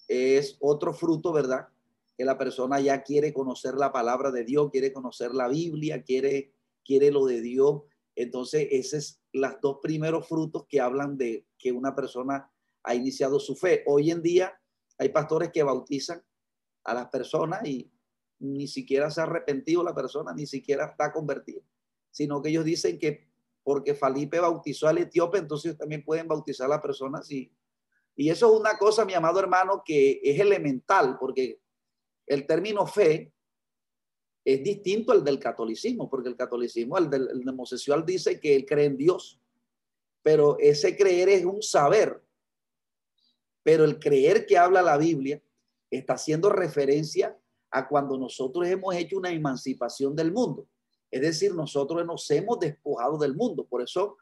es 0.08 0.56
otro 0.60 0.94
fruto, 0.94 1.32
¿verdad? 1.32 1.68
Que 2.16 2.24
la 2.24 2.38
persona 2.38 2.80
ya 2.80 3.02
quiere 3.02 3.32
conocer 3.32 3.74
la 3.74 3.92
palabra 3.92 4.30
de 4.30 4.44
Dios, 4.44 4.70
quiere 4.70 4.92
conocer 4.92 5.34
la 5.34 5.48
Biblia, 5.48 6.02
quiere 6.02 6.54
quiere 6.88 7.10
lo 7.10 7.26
de 7.26 7.42
Dios. 7.42 7.82
Entonces, 8.16 8.66
esos 8.70 8.94
es 8.94 9.22
los 9.34 9.60
dos 9.60 9.78
primeros 9.82 10.26
frutos 10.26 10.64
que 10.66 10.80
hablan 10.80 11.18
de 11.18 11.46
que 11.58 11.70
una 11.70 11.94
persona 11.94 12.50
ha 12.82 12.94
iniciado 12.94 13.38
su 13.38 13.54
fe. 13.54 13.84
Hoy 13.86 14.10
en 14.10 14.22
día 14.22 14.58
hay 14.96 15.10
pastores 15.10 15.50
que 15.52 15.62
bautizan 15.62 16.24
a 16.84 16.94
las 16.94 17.08
personas 17.10 17.64
y 17.66 17.92
ni 18.40 18.66
siquiera 18.66 19.10
se 19.10 19.20
ha 19.20 19.24
arrepentido 19.24 19.84
la 19.84 19.94
persona, 19.94 20.32
ni 20.32 20.46
siquiera 20.46 20.86
está 20.86 21.12
convertida, 21.12 21.60
sino 22.10 22.40
que 22.40 22.48
ellos 22.48 22.64
dicen 22.64 22.98
que 22.98 23.28
porque 23.62 23.94
Felipe 23.94 24.40
bautizó 24.40 24.88
al 24.88 24.96
etíope, 24.96 25.38
entonces 25.38 25.76
también 25.76 26.02
pueden 26.02 26.26
bautizar 26.26 26.66
a 26.66 26.70
las 26.70 26.80
personas 26.80 27.30
y, 27.30 27.52
y 28.16 28.30
eso 28.30 28.50
es 28.50 28.60
una 28.60 28.78
cosa, 28.78 29.04
mi 29.04 29.12
amado 29.12 29.40
hermano, 29.40 29.82
que 29.84 30.20
es 30.22 30.40
elemental, 30.40 31.18
porque 31.20 31.60
el 32.26 32.46
término 32.46 32.86
fe 32.86 33.34
es 34.48 34.64
distinto 34.64 35.12
al 35.12 35.22
del 35.22 35.38
catolicismo, 35.38 36.08
porque 36.08 36.30
el 36.30 36.36
catolicismo, 36.36 36.96
el 36.96 37.10
del 37.10 37.28
el 37.28 37.46
homosexual 37.46 38.06
dice 38.06 38.40
que 38.40 38.56
él 38.56 38.64
cree 38.64 38.86
en 38.86 38.96
Dios, 38.96 39.38
pero 40.22 40.56
ese 40.58 40.96
creer 40.96 41.28
es 41.28 41.44
un 41.44 41.60
saber, 41.62 42.22
pero 43.62 43.84
el 43.84 43.98
creer 43.98 44.46
que 44.46 44.56
habla 44.56 44.80
la 44.80 44.96
Biblia 44.96 45.42
está 45.90 46.14
haciendo 46.14 46.48
referencia 46.48 47.38
a 47.70 47.86
cuando 47.86 48.16
nosotros 48.16 48.66
hemos 48.66 48.94
hecho 48.94 49.18
una 49.18 49.30
emancipación 49.30 50.16
del 50.16 50.32
mundo. 50.32 50.66
Es 51.10 51.20
decir, 51.20 51.54
nosotros 51.54 52.06
nos 52.06 52.30
hemos 52.30 52.58
despojado 52.58 53.18
del 53.18 53.34
mundo. 53.34 53.66
Por 53.66 53.82
eso 53.82 54.16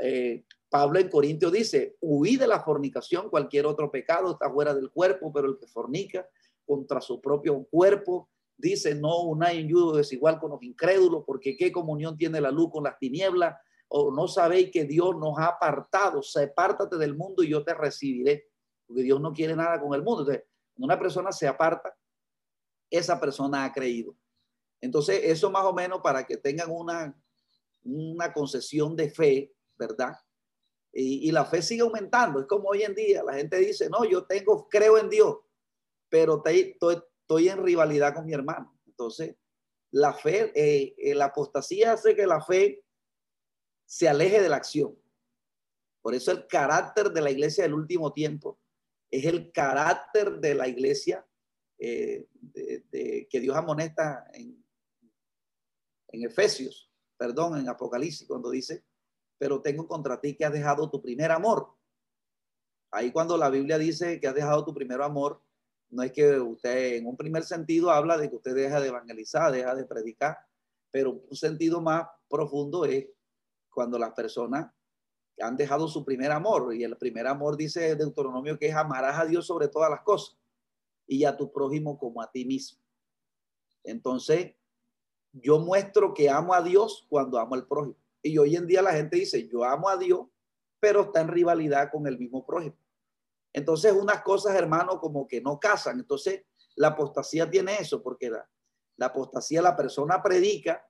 eh, 0.00 0.44
Pablo 0.68 0.98
en 0.98 1.08
Corintios 1.08 1.50
dice, 1.50 1.96
huí 2.02 2.36
de 2.36 2.46
la 2.46 2.60
fornicación, 2.60 3.30
cualquier 3.30 3.64
otro 3.64 3.90
pecado 3.90 4.32
está 4.32 4.50
fuera 4.52 4.74
del 4.74 4.90
cuerpo, 4.90 5.32
pero 5.32 5.48
el 5.48 5.56
que 5.56 5.66
fornica 5.66 6.28
contra 6.66 7.00
su 7.00 7.22
propio 7.22 7.64
cuerpo, 7.70 8.28
dice, 8.56 8.94
no 8.94 9.22
una 9.22 9.52
yudo 9.52 9.96
desigual 9.96 10.38
con 10.38 10.50
los 10.50 10.62
incrédulos, 10.62 11.24
porque 11.26 11.56
qué 11.56 11.70
comunión 11.72 12.16
tiene 12.16 12.40
la 12.40 12.50
luz 12.50 12.70
con 12.70 12.84
las 12.84 12.98
tinieblas, 12.98 13.56
o 13.88 14.10
no 14.10 14.26
sabéis 14.26 14.70
que 14.70 14.84
Dios 14.84 15.16
nos 15.16 15.38
ha 15.38 15.46
apartado, 15.46 16.22
sepártate 16.22 16.96
del 16.96 17.14
mundo 17.16 17.42
y 17.42 17.50
yo 17.50 17.64
te 17.64 17.74
recibiré 17.74 18.48
porque 18.86 19.02
Dios 19.02 19.20
no 19.20 19.32
quiere 19.32 19.56
nada 19.56 19.80
con 19.80 19.94
el 19.94 20.02
mundo. 20.02 20.22
Entonces, 20.22 20.44
una 20.76 20.98
persona 20.98 21.32
se 21.32 21.48
aparta, 21.48 21.94
esa 22.90 23.18
persona 23.18 23.64
ha 23.64 23.72
creído. 23.72 24.16
Entonces, 24.80 25.20
eso 25.24 25.50
más 25.50 25.64
o 25.64 25.72
menos 25.72 26.00
para 26.02 26.24
que 26.24 26.36
tengan 26.36 26.70
una, 26.70 27.18
una 27.82 28.32
concesión 28.32 28.94
de 28.94 29.10
fe, 29.10 29.54
¿verdad? 29.76 30.14
Y, 30.92 31.30
la 31.30 31.44
fe 31.44 31.60
sigue 31.60 31.82
aumentando. 31.82 32.40
Es 32.40 32.46
como 32.46 32.70
hoy 32.70 32.82
en 32.82 32.94
día, 32.94 33.22
la 33.22 33.34
gente 33.34 33.58
dice, 33.58 33.90
no, 33.90 34.04
yo 34.04 34.24
tengo, 34.24 34.66
creo 34.68 34.96
en 34.96 35.10
Dios, 35.10 35.38
pero 36.08 36.42
estoy, 36.46 37.02
estoy 37.26 37.48
en 37.48 37.60
rivalidad 37.64 38.14
con 38.14 38.24
mi 38.24 38.32
hermano. 38.32 38.78
Entonces, 38.86 39.34
la 39.90 40.12
fe, 40.12 40.52
eh, 40.54 40.94
eh, 40.96 41.14
la 41.14 41.26
apostasía 41.26 41.92
hace 41.92 42.14
que 42.14 42.24
la 42.24 42.40
fe 42.40 42.84
se 43.84 44.08
aleje 44.08 44.40
de 44.40 44.48
la 44.48 44.56
acción. 44.56 44.96
Por 46.02 46.14
eso 46.14 46.30
el 46.30 46.46
carácter 46.46 47.10
de 47.10 47.20
la 47.20 47.32
iglesia 47.32 47.64
del 47.64 47.74
último 47.74 48.12
tiempo 48.12 48.60
es 49.10 49.24
el 49.24 49.50
carácter 49.50 50.38
de 50.38 50.54
la 50.54 50.68
iglesia 50.68 51.26
eh, 51.78 52.28
que 52.52 53.40
Dios 53.40 53.56
amonesta 53.56 54.24
en, 54.32 54.64
en 56.08 56.24
Efesios, 56.24 56.92
perdón, 57.16 57.58
en 57.58 57.68
Apocalipsis, 57.68 58.28
cuando 58.28 58.50
dice, 58.50 58.84
pero 59.36 59.60
tengo 59.60 59.88
contra 59.88 60.20
ti 60.20 60.36
que 60.36 60.44
has 60.44 60.52
dejado 60.52 60.88
tu 60.88 61.02
primer 61.02 61.32
amor. 61.32 61.74
Ahí 62.92 63.10
cuando 63.10 63.36
la 63.36 63.50
Biblia 63.50 63.78
dice 63.78 64.20
que 64.20 64.28
has 64.28 64.34
dejado 64.34 64.64
tu 64.64 64.72
primer 64.72 65.02
amor, 65.02 65.42
no 65.90 66.02
es 66.02 66.12
que 66.12 66.38
usted 66.38 66.94
en 66.94 67.06
un 67.06 67.16
primer 67.16 67.44
sentido 67.44 67.90
habla 67.90 68.16
de 68.16 68.28
que 68.28 68.36
usted 68.36 68.54
deja 68.54 68.80
de 68.80 68.88
evangelizar, 68.88 69.52
deja 69.52 69.74
de 69.74 69.84
predicar, 69.84 70.38
pero 70.90 71.12
un 71.12 71.36
sentido 71.36 71.80
más 71.80 72.06
profundo 72.28 72.84
es 72.84 73.06
cuando 73.70 73.98
las 73.98 74.12
personas 74.12 74.70
han 75.40 75.56
dejado 75.56 75.88
su 75.88 76.04
primer 76.04 76.32
amor. 76.32 76.74
Y 76.74 76.82
el 76.84 76.96
primer 76.96 77.26
amor 77.26 77.56
dice 77.56 77.94
Deuteronomio 77.94 78.58
que 78.58 78.68
es 78.68 78.74
amarás 78.74 79.18
a 79.18 79.26
Dios 79.26 79.46
sobre 79.46 79.68
todas 79.68 79.90
las 79.90 80.00
cosas 80.02 80.38
y 81.06 81.24
a 81.24 81.36
tu 81.36 81.52
prójimo 81.52 81.98
como 81.98 82.22
a 82.22 82.30
ti 82.30 82.44
mismo. 82.44 82.80
Entonces, 83.84 84.54
yo 85.32 85.58
muestro 85.58 86.14
que 86.14 86.28
amo 86.28 86.54
a 86.54 86.62
Dios 86.62 87.06
cuando 87.08 87.38
amo 87.38 87.54
al 87.54 87.66
prójimo. 87.66 87.96
Y 88.22 88.38
hoy 88.38 88.56
en 88.56 88.66
día 88.66 88.82
la 88.82 88.92
gente 88.92 89.16
dice, 89.16 89.46
yo 89.48 89.64
amo 89.64 89.88
a 89.88 89.96
Dios, 89.96 90.26
pero 90.80 91.02
está 91.02 91.20
en 91.20 91.28
rivalidad 91.28 91.90
con 91.92 92.06
el 92.06 92.18
mismo 92.18 92.44
prójimo. 92.44 92.76
Entonces, 93.56 93.90
unas 93.90 94.22
cosas, 94.22 94.54
hermano, 94.54 95.00
como 95.00 95.26
que 95.26 95.40
no 95.40 95.58
casan. 95.58 95.98
Entonces, 95.98 96.44
la 96.74 96.88
apostasía 96.88 97.50
tiene 97.50 97.76
eso, 97.76 98.02
porque 98.02 98.28
la, 98.28 98.46
la 98.98 99.06
apostasía, 99.06 99.62
la 99.62 99.74
persona 99.74 100.22
predica, 100.22 100.86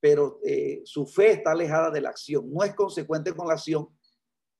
pero 0.00 0.40
eh, 0.44 0.82
su 0.84 1.06
fe 1.06 1.30
está 1.30 1.52
alejada 1.52 1.92
de 1.92 2.00
la 2.00 2.08
acción, 2.08 2.52
no 2.52 2.64
es 2.64 2.74
consecuente 2.74 3.32
con 3.32 3.46
la 3.46 3.54
acción 3.54 3.88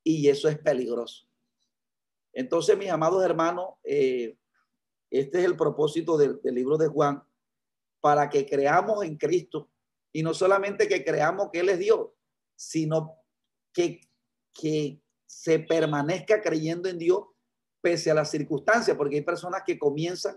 y 0.05 0.29
eso 0.29 0.49
es 0.49 0.57
peligroso. 0.61 1.27
Entonces, 2.33 2.79
mis 2.79 2.91
amados 2.91 3.25
hermanos, 3.25 3.71
eh, 3.83 4.37
este 5.11 5.41
es 5.41 5.45
el 5.45 5.57
propósito 5.57 6.17
del, 6.17 6.39
libro 6.45 6.79
de 6.79 6.87
Juan, 6.87 7.25
para 8.01 8.31
que 8.31 8.47
creamos 8.47 9.05
en 9.05 9.17
Cristo 9.17 9.69
y 10.13 10.23
no 10.23 10.33
solamente 10.33 10.87
que 10.87 11.05
creamos 11.05 11.49
que 11.53 11.59
Él 11.59 11.71
es 11.71 11.81
Dios, 11.81 12.11
sino 12.55 13.17
que, 13.73 14.01
que 14.53 15.01
se 15.31 15.61
permanezca 15.61 16.43
creyendo 16.43 16.89
en 16.89 16.99
Dios 16.99 17.25
pese 17.81 18.11
a 18.11 18.15
las 18.15 18.33
circunstancias, 18.33 18.97
porque 18.97 19.17
hay 19.17 19.23
personas 19.23 19.63
que 19.65 19.79
comienzan 19.79 20.37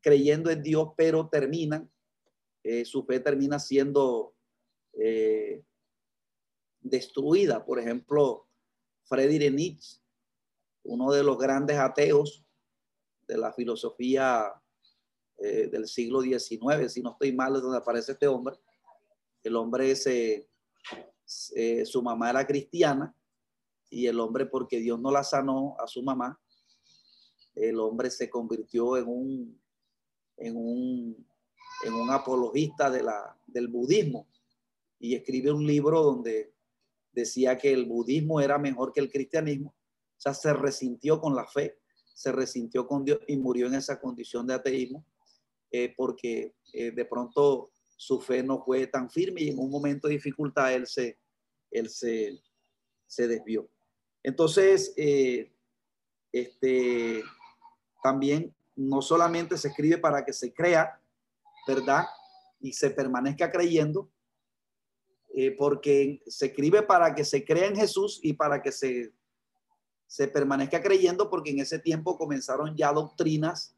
creyendo 0.00 0.50
en 0.50 0.64
Dios, 0.64 0.90
pero 0.96 1.28
terminan 1.28 1.88
eh, 2.64 2.84
su 2.84 3.04
fe 3.04 3.20
termina 3.20 3.60
siendo 3.60 4.34
eh, 4.94 5.62
destruida. 6.80 7.64
Por 7.64 7.78
ejemplo, 7.78 8.48
Friedrich 9.04 9.54
Nietzsche, 9.54 10.00
uno 10.82 11.12
de 11.12 11.22
los 11.22 11.38
grandes 11.38 11.78
ateos 11.78 12.44
de 13.28 13.38
la 13.38 13.52
filosofía 13.52 14.52
eh, 15.38 15.68
del 15.68 15.86
siglo 15.86 16.20
XIX, 16.20 16.92
si 16.92 17.00
no 17.00 17.12
estoy 17.12 17.32
mal, 17.32 17.54
es 17.54 17.62
donde 17.62 17.78
aparece 17.78 18.12
este 18.12 18.26
hombre. 18.26 18.56
El 19.44 19.54
hombre, 19.54 19.94
se, 19.94 20.50
su 21.84 22.02
mamá 22.02 22.30
era 22.30 22.44
cristiana 22.44 23.15
y 23.90 24.06
el 24.06 24.20
hombre, 24.20 24.46
porque 24.46 24.78
Dios 24.78 25.00
no 25.00 25.10
la 25.10 25.24
sanó 25.24 25.76
a 25.78 25.86
su 25.86 26.02
mamá, 26.02 26.40
el 27.54 27.78
hombre 27.78 28.10
se 28.10 28.28
convirtió 28.28 28.96
en 28.96 29.06
un, 29.06 29.60
en 30.36 30.56
un 30.56 31.26
en 31.84 31.94
un 31.94 32.10
apologista 32.10 32.90
de 32.90 33.04
del 33.46 33.68
budismo 33.68 34.28
y 34.98 35.14
escribe 35.14 35.52
un 35.52 35.66
libro 35.66 36.02
donde 36.02 36.54
decía 37.12 37.58
que 37.58 37.72
el 37.72 37.86
budismo 37.86 38.40
era 38.40 38.58
mejor 38.58 38.92
que 38.92 39.00
el 39.00 39.10
cristianismo. 39.10 39.70
O 39.70 40.20
sea, 40.20 40.34
se 40.34 40.52
resintió 40.54 41.20
con 41.20 41.34
la 41.34 41.46
fe, 41.46 41.78
se 42.14 42.32
resintió 42.32 42.86
con 42.86 43.04
Dios 43.04 43.18
y 43.26 43.36
murió 43.36 43.66
en 43.66 43.74
esa 43.74 44.00
condición 44.00 44.46
de 44.46 44.54
ateísmo 44.54 45.04
eh, 45.70 45.92
porque 45.96 46.54
eh, 46.72 46.90
de 46.90 47.04
pronto 47.04 47.70
su 47.96 48.20
fe 48.20 48.42
no 48.42 48.62
fue 48.62 48.86
tan 48.86 49.10
firme 49.10 49.42
y 49.42 49.50
en 49.50 49.58
un 49.58 49.70
momento 49.70 50.08
de 50.08 50.14
dificultad 50.14 50.72
él 50.72 50.86
se, 50.86 51.18
él 51.70 51.90
se, 51.90 52.40
se 53.06 53.28
desvió. 53.28 53.68
Entonces, 54.26 54.92
eh, 54.96 55.52
este, 56.32 57.22
también 58.02 58.52
no 58.74 59.00
solamente 59.00 59.56
se 59.56 59.68
escribe 59.68 59.98
para 59.98 60.24
que 60.24 60.32
se 60.32 60.52
crea, 60.52 61.00
¿verdad? 61.64 62.06
Y 62.58 62.72
se 62.72 62.90
permanezca 62.90 63.52
creyendo, 63.52 64.10
eh, 65.32 65.52
porque 65.52 66.20
se 66.26 66.46
escribe 66.46 66.82
para 66.82 67.14
que 67.14 67.24
se 67.24 67.44
crea 67.44 67.66
en 67.68 67.76
Jesús 67.76 68.18
y 68.20 68.32
para 68.32 68.62
que 68.62 68.72
se, 68.72 69.12
se 70.08 70.26
permanezca 70.26 70.82
creyendo, 70.82 71.30
porque 71.30 71.52
en 71.52 71.60
ese 71.60 71.78
tiempo 71.78 72.18
comenzaron 72.18 72.76
ya 72.76 72.92
doctrinas 72.92 73.76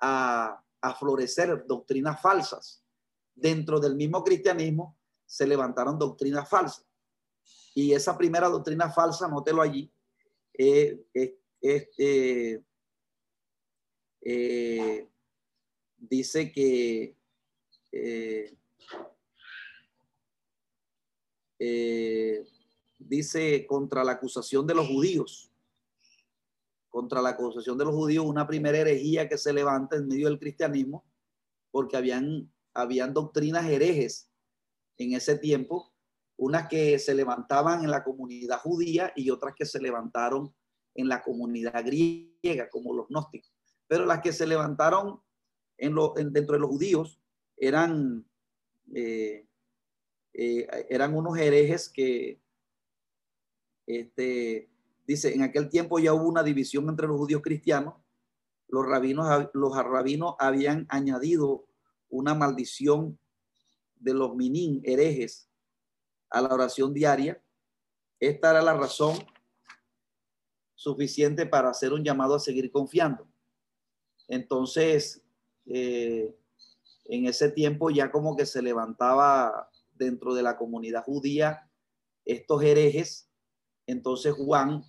a, 0.00 0.64
a 0.80 0.94
florecer, 0.94 1.66
doctrinas 1.66 2.18
falsas. 2.18 2.82
Dentro 3.34 3.78
del 3.78 3.96
mismo 3.96 4.24
cristianismo 4.24 4.96
se 5.26 5.46
levantaron 5.46 5.98
doctrinas 5.98 6.48
falsas. 6.48 6.86
Y 7.74 7.92
esa 7.92 8.16
primera 8.16 8.48
doctrina 8.48 8.90
falsa, 8.90 9.28
nótelo 9.28 9.62
allí, 9.62 9.90
eh, 10.54 11.04
eh, 11.14 11.38
eh, 14.24 15.08
dice 15.96 16.52
que 16.52 17.16
eh, 17.92 18.56
eh, 21.58 22.46
dice 22.98 23.66
contra 23.66 24.02
la 24.04 24.12
acusación 24.12 24.66
de 24.66 24.74
los 24.74 24.88
judíos, 24.88 25.50
contra 26.88 27.22
la 27.22 27.30
acusación 27.30 27.78
de 27.78 27.84
los 27.84 27.94
judíos, 27.94 28.24
una 28.24 28.46
primera 28.46 28.78
herejía 28.78 29.28
que 29.28 29.38
se 29.38 29.52
levanta 29.52 29.96
en 29.96 30.08
medio 30.08 30.28
del 30.28 30.38
cristianismo, 30.38 31.04
porque 31.70 31.96
habían, 31.96 32.52
habían 32.74 33.12
doctrinas 33.14 33.68
herejes 33.68 34.28
en 34.98 35.14
ese 35.14 35.38
tiempo, 35.38 35.91
unas 36.42 36.66
que 36.66 36.98
se 36.98 37.14
levantaban 37.14 37.84
en 37.84 37.90
la 37.92 38.02
comunidad 38.02 38.58
judía 38.58 39.12
y 39.14 39.30
otras 39.30 39.54
que 39.54 39.64
se 39.64 39.80
levantaron 39.80 40.52
en 40.92 41.08
la 41.08 41.22
comunidad 41.22 41.84
griega, 41.86 42.68
como 42.68 42.92
los 42.92 43.06
gnósticos. 43.06 43.54
Pero 43.86 44.06
las 44.06 44.20
que 44.22 44.32
se 44.32 44.44
levantaron 44.44 45.20
en 45.78 45.94
lo, 45.94 46.14
dentro 46.14 46.54
de 46.54 46.58
los 46.58 46.68
judíos 46.68 47.20
eran, 47.56 48.26
eh, 48.92 49.46
eh, 50.32 50.66
eran 50.90 51.14
unos 51.14 51.38
herejes 51.38 51.88
que, 51.88 52.40
este, 53.86 54.68
dice, 55.06 55.32
en 55.34 55.42
aquel 55.42 55.68
tiempo 55.68 56.00
ya 56.00 56.12
hubo 56.12 56.26
una 56.26 56.42
división 56.42 56.88
entre 56.88 57.06
los 57.06 57.18
judíos 57.18 57.42
cristianos. 57.42 57.94
Los 58.66 58.84
rabinos, 58.84 59.48
los 59.54 59.76
rabinos 59.76 60.34
habían 60.40 60.86
añadido 60.88 61.68
una 62.08 62.34
maldición 62.34 63.16
de 63.94 64.14
los 64.14 64.34
minín 64.34 64.80
herejes 64.82 65.51
a 66.32 66.40
la 66.40 66.54
oración 66.54 66.92
diaria. 66.92 67.42
Esta 68.18 68.50
era 68.50 68.62
la 68.62 68.74
razón 68.74 69.16
suficiente 70.74 71.46
para 71.46 71.70
hacer 71.70 71.92
un 71.92 72.02
llamado 72.02 72.34
a 72.34 72.40
seguir 72.40 72.70
confiando. 72.72 73.28
Entonces, 74.28 75.22
eh, 75.66 76.34
en 77.04 77.26
ese 77.26 77.50
tiempo 77.50 77.90
ya 77.90 78.10
como 78.10 78.36
que 78.36 78.46
se 78.46 78.62
levantaba 78.62 79.70
dentro 79.92 80.34
de 80.34 80.42
la 80.42 80.56
comunidad 80.56 81.04
judía 81.04 81.70
estos 82.24 82.62
herejes. 82.62 83.28
Entonces 83.86 84.32
Juan 84.34 84.84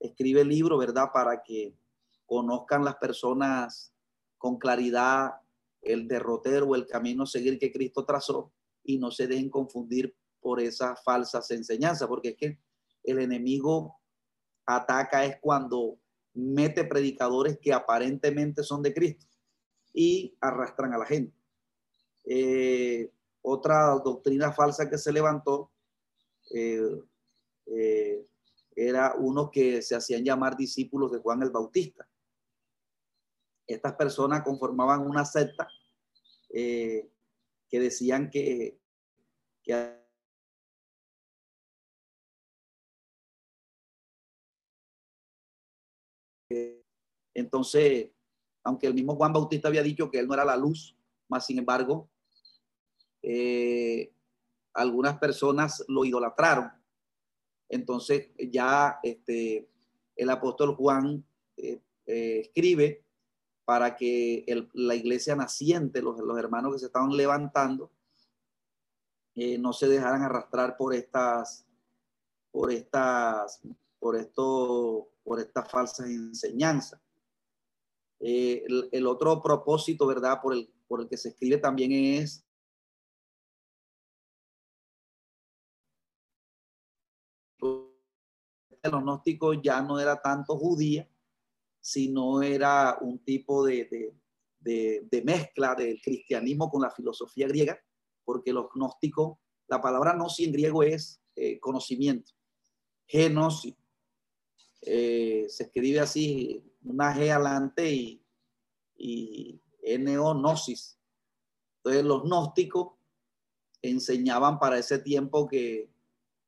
escribe 0.00 0.40
el 0.40 0.48
libro, 0.48 0.78
¿verdad? 0.78 1.10
Para 1.12 1.42
que 1.42 1.76
conozcan 2.24 2.84
las 2.84 2.96
personas 2.96 3.92
con 4.38 4.58
claridad 4.58 5.32
el 5.82 6.08
derrotero 6.08 6.66
o 6.66 6.74
el 6.74 6.86
camino 6.86 7.24
a 7.24 7.26
seguir 7.26 7.58
que 7.58 7.72
Cristo 7.72 8.04
trazó 8.04 8.52
y 8.82 8.98
no 8.98 9.10
se 9.10 9.26
dejen 9.26 9.50
confundir 9.50 10.16
por 10.46 10.60
esas 10.60 11.02
falsas 11.02 11.50
enseñanzas, 11.50 12.06
porque 12.06 12.28
es 12.28 12.36
que 12.36 12.60
el 13.02 13.18
enemigo 13.18 13.98
ataca 14.64 15.24
es 15.24 15.38
cuando 15.40 15.98
mete 16.34 16.84
predicadores 16.84 17.58
que 17.58 17.72
aparentemente 17.72 18.62
son 18.62 18.80
de 18.80 18.94
Cristo 18.94 19.26
y 19.92 20.38
arrastran 20.40 20.94
a 20.94 20.98
la 20.98 21.04
gente. 21.04 21.36
Eh, 22.24 23.10
otra 23.42 23.88
doctrina 24.04 24.52
falsa 24.52 24.88
que 24.88 24.98
se 24.98 25.12
levantó 25.12 25.72
eh, 26.54 27.02
eh, 27.66 28.24
era 28.76 29.16
uno 29.18 29.50
que 29.50 29.82
se 29.82 29.96
hacían 29.96 30.22
llamar 30.22 30.56
discípulos 30.56 31.10
de 31.10 31.18
Juan 31.18 31.42
el 31.42 31.50
Bautista. 31.50 32.08
Estas 33.66 33.94
personas 33.94 34.44
conformaban 34.44 35.04
una 35.04 35.24
secta 35.24 35.66
que 36.48 37.10
decían 37.80 38.30
que 38.30 38.78
Entonces, 47.34 48.10
aunque 48.64 48.86
el 48.86 48.94
mismo 48.94 49.14
Juan 49.14 49.32
Bautista 49.32 49.68
había 49.68 49.82
dicho 49.82 50.10
que 50.10 50.18
él 50.18 50.26
no 50.26 50.34
era 50.34 50.44
la 50.44 50.56
luz, 50.56 50.96
más 51.28 51.46
sin 51.46 51.58
embargo, 51.58 52.10
eh, 53.22 54.12
algunas 54.74 55.18
personas 55.18 55.84
lo 55.88 56.04
idolatraron. 56.04 56.70
Entonces, 57.68 58.30
ya 58.38 59.00
este, 59.02 59.68
el 60.14 60.30
apóstol 60.30 60.74
Juan 60.76 61.24
eh, 61.56 61.80
eh, 62.06 62.40
escribe 62.40 63.04
para 63.64 63.96
que 63.96 64.44
la 64.74 64.94
iglesia 64.94 65.34
naciente, 65.34 66.00
los, 66.00 66.18
los, 66.20 66.38
hermanos 66.38 66.72
que 66.72 66.78
se 66.78 66.86
estaban 66.86 67.16
levantando, 67.16 67.90
no 69.58 69.72
se 69.72 69.88
dejaran 69.88 70.22
arrastrar 70.22 70.76
por 70.76 70.94
estas, 70.94 71.66
por 72.52 72.70
estas, 72.70 73.60
por 73.98 74.16
esto, 74.16 75.10
por 75.26 75.40
estas 75.40 75.68
falsas 75.68 76.06
enseñanzas. 76.06 77.00
Eh, 78.20 78.64
el, 78.92 79.06
otro 79.08 79.42
propósito, 79.42 80.06
¿verdad? 80.06 80.40
Por 80.40 80.54
el, 80.54 80.72
por 80.86 81.00
el 81.00 81.08
que 81.08 81.16
se 81.16 81.30
escribe 81.30 81.58
también 81.58 81.90
es 81.90 82.46
el 88.82 88.92
gnóstico 88.92 89.52
ya 89.54 89.82
no 89.82 89.98
era 89.98 90.22
tanto 90.22 90.56
judía, 90.56 91.10
sino 91.80 92.40
era 92.40 92.96
un 93.00 93.18
tipo 93.24 93.64
de, 93.64 94.14
mezcla 95.24 95.74
del 95.74 96.00
cristianismo 96.00 96.70
con 96.70 96.82
la 96.82 96.90
filosofía 96.92 97.48
griega, 97.48 97.76
porque 98.24 98.52
los 98.52 98.66
gnósticos, 98.72 99.38
la 99.66 99.80
palabra 99.80 100.14
gnosis 100.14 100.46
en 100.46 100.52
griego 100.52 100.84
es 100.84 101.20
eh, 101.34 101.58
conocimiento, 101.58 102.30
genosis, 103.08 103.74
eh, 104.86 105.46
se 105.48 105.64
escribe 105.64 106.00
así, 106.00 106.62
una 106.84 107.14
G 107.14 107.30
adelante 107.30 107.90
y, 107.90 108.22
y 108.96 109.60
Entonces 109.84 110.98
los 112.04 112.22
gnósticos 112.22 112.94
enseñaban 113.82 114.58
para 114.58 114.78
ese 114.78 115.00
tiempo 115.00 115.48
que 115.48 115.90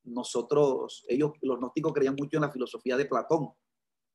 nosotros, 0.03 1.05
ellos, 1.07 1.33
los 1.41 1.59
gnósticos 1.59 1.93
creían 1.93 2.15
mucho 2.17 2.37
en 2.37 2.43
la 2.43 2.51
filosofía 2.51 2.97
de 2.97 3.05
Platón. 3.05 3.51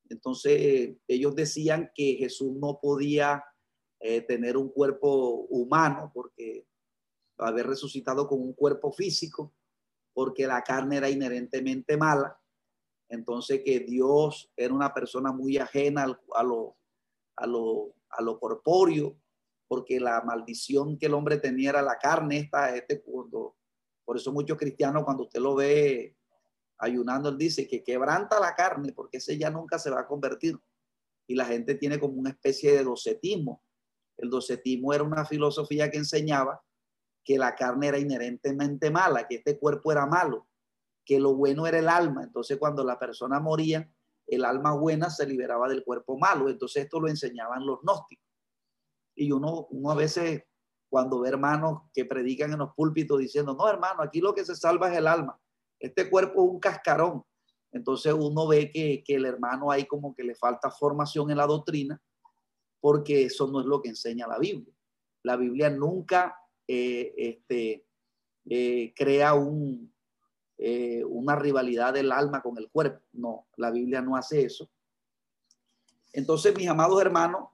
Entonces 0.08 0.96
ellos 1.06 1.34
decían 1.34 1.90
que 1.94 2.14
Jesús 2.14 2.52
no 2.52 2.78
podía 2.80 3.44
eh, 4.00 4.22
tener 4.22 4.56
un 4.56 4.70
cuerpo 4.70 5.46
humano 5.50 6.10
porque 6.12 6.66
haber 7.38 7.66
resucitado 7.66 8.26
con 8.26 8.40
un 8.40 8.54
cuerpo 8.54 8.92
físico, 8.92 9.52
porque 10.12 10.46
la 10.46 10.62
carne 10.62 10.96
era 10.96 11.10
inherentemente 11.10 11.96
mala 11.96 12.38
entonces 13.08 13.62
que 13.64 13.80
Dios 13.80 14.50
era 14.56 14.74
una 14.74 14.92
persona 14.92 15.32
muy 15.32 15.58
ajena 15.58 16.04
a 16.34 16.42
lo, 16.42 16.76
a 17.36 17.46
lo, 17.46 17.94
a 18.10 18.22
lo 18.22 18.38
corpóreo, 18.38 19.16
porque 19.68 20.00
la 20.00 20.22
maldición 20.22 20.98
que 20.98 21.06
el 21.06 21.14
hombre 21.14 21.38
tenía 21.38 21.70
era 21.70 21.82
la 21.82 21.98
carne, 21.98 22.38
esta, 22.38 22.74
este, 22.74 23.02
cuando, 23.02 23.56
por 24.04 24.16
eso 24.16 24.32
muchos 24.32 24.58
cristianos 24.58 25.04
cuando 25.04 25.24
usted 25.24 25.40
lo 25.40 25.54
ve 25.54 26.16
ayunando, 26.78 27.28
él 27.28 27.38
dice 27.38 27.66
que 27.66 27.82
quebranta 27.82 28.40
la 28.40 28.54
carne, 28.54 28.92
porque 28.92 29.18
ese 29.18 29.38
ya 29.38 29.50
nunca 29.50 29.78
se 29.78 29.90
va 29.90 30.00
a 30.00 30.06
convertir. 30.06 30.58
Y 31.26 31.34
la 31.34 31.46
gente 31.46 31.74
tiene 31.76 31.98
como 31.98 32.14
una 32.14 32.30
especie 32.30 32.72
de 32.72 32.84
docetismo. 32.84 33.62
El 34.18 34.28
docetismo 34.28 34.92
era 34.92 35.02
una 35.02 35.24
filosofía 35.24 35.90
que 35.90 35.96
enseñaba 35.96 36.62
que 37.24 37.38
la 37.38 37.54
carne 37.54 37.88
era 37.88 37.98
inherentemente 37.98 38.90
mala, 38.90 39.26
que 39.26 39.36
este 39.36 39.58
cuerpo 39.58 39.90
era 39.90 40.04
malo 40.04 40.46
que 41.04 41.20
lo 41.20 41.34
bueno 41.34 41.66
era 41.66 41.78
el 41.78 41.88
alma. 41.88 42.22
Entonces 42.22 42.58
cuando 42.58 42.84
la 42.84 42.98
persona 42.98 43.40
moría, 43.40 43.88
el 44.26 44.44
alma 44.44 44.74
buena 44.74 45.10
se 45.10 45.26
liberaba 45.26 45.68
del 45.68 45.84
cuerpo 45.84 46.18
malo. 46.18 46.48
Entonces 46.48 46.84
esto 46.84 47.00
lo 47.00 47.08
enseñaban 47.08 47.66
los 47.66 47.80
gnósticos. 47.82 48.24
Y 49.16 49.30
uno, 49.30 49.68
a 49.90 49.94
veces 49.94 50.44
cuando 50.88 51.20
ve 51.20 51.28
hermanos 51.28 51.82
que 51.92 52.04
predican 52.04 52.52
en 52.52 52.58
los 52.58 52.74
púlpitos 52.74 53.18
diciendo, 53.18 53.54
no 53.54 53.68
hermano, 53.68 54.02
aquí 54.02 54.20
lo 54.20 54.34
que 54.34 54.44
se 54.44 54.56
salva 54.56 54.90
es 54.90 54.98
el 54.98 55.06
alma. 55.06 55.38
Este 55.78 56.08
cuerpo 56.08 56.44
es 56.44 56.50
un 56.50 56.60
cascarón. 56.60 57.24
Entonces 57.72 58.12
uno 58.12 58.46
ve 58.46 58.70
que, 58.70 59.02
el 59.08 59.26
hermano 59.26 59.70
ahí 59.70 59.86
como 59.86 60.14
que 60.14 60.22
le 60.22 60.34
falta 60.34 60.70
formación 60.70 61.30
en 61.30 61.38
la 61.38 61.46
doctrina 61.46 62.00
porque 62.80 63.24
eso 63.24 63.46
no 63.48 63.60
es 63.60 63.66
lo 63.66 63.80
que 63.80 63.88
enseña 63.88 64.28
la 64.28 64.38
Biblia. 64.38 64.74
La 65.22 65.36
Biblia 65.36 65.70
nunca 65.70 66.36
eh, 66.68 67.14
este, 67.16 67.86
eh, 68.46 68.92
crea 68.94 69.34
un, 69.34 69.93
eh, 70.66 71.04
una 71.04 71.36
rivalidad 71.36 71.92
del 71.92 72.10
alma 72.10 72.40
con 72.40 72.56
el 72.56 72.70
cuerpo. 72.70 73.04
No, 73.12 73.48
la 73.58 73.70
Biblia 73.70 74.00
no 74.00 74.16
hace 74.16 74.46
eso. 74.46 74.70
Entonces, 76.10 76.56
mis 76.56 76.68
amados 76.68 77.02
hermanos, 77.02 77.50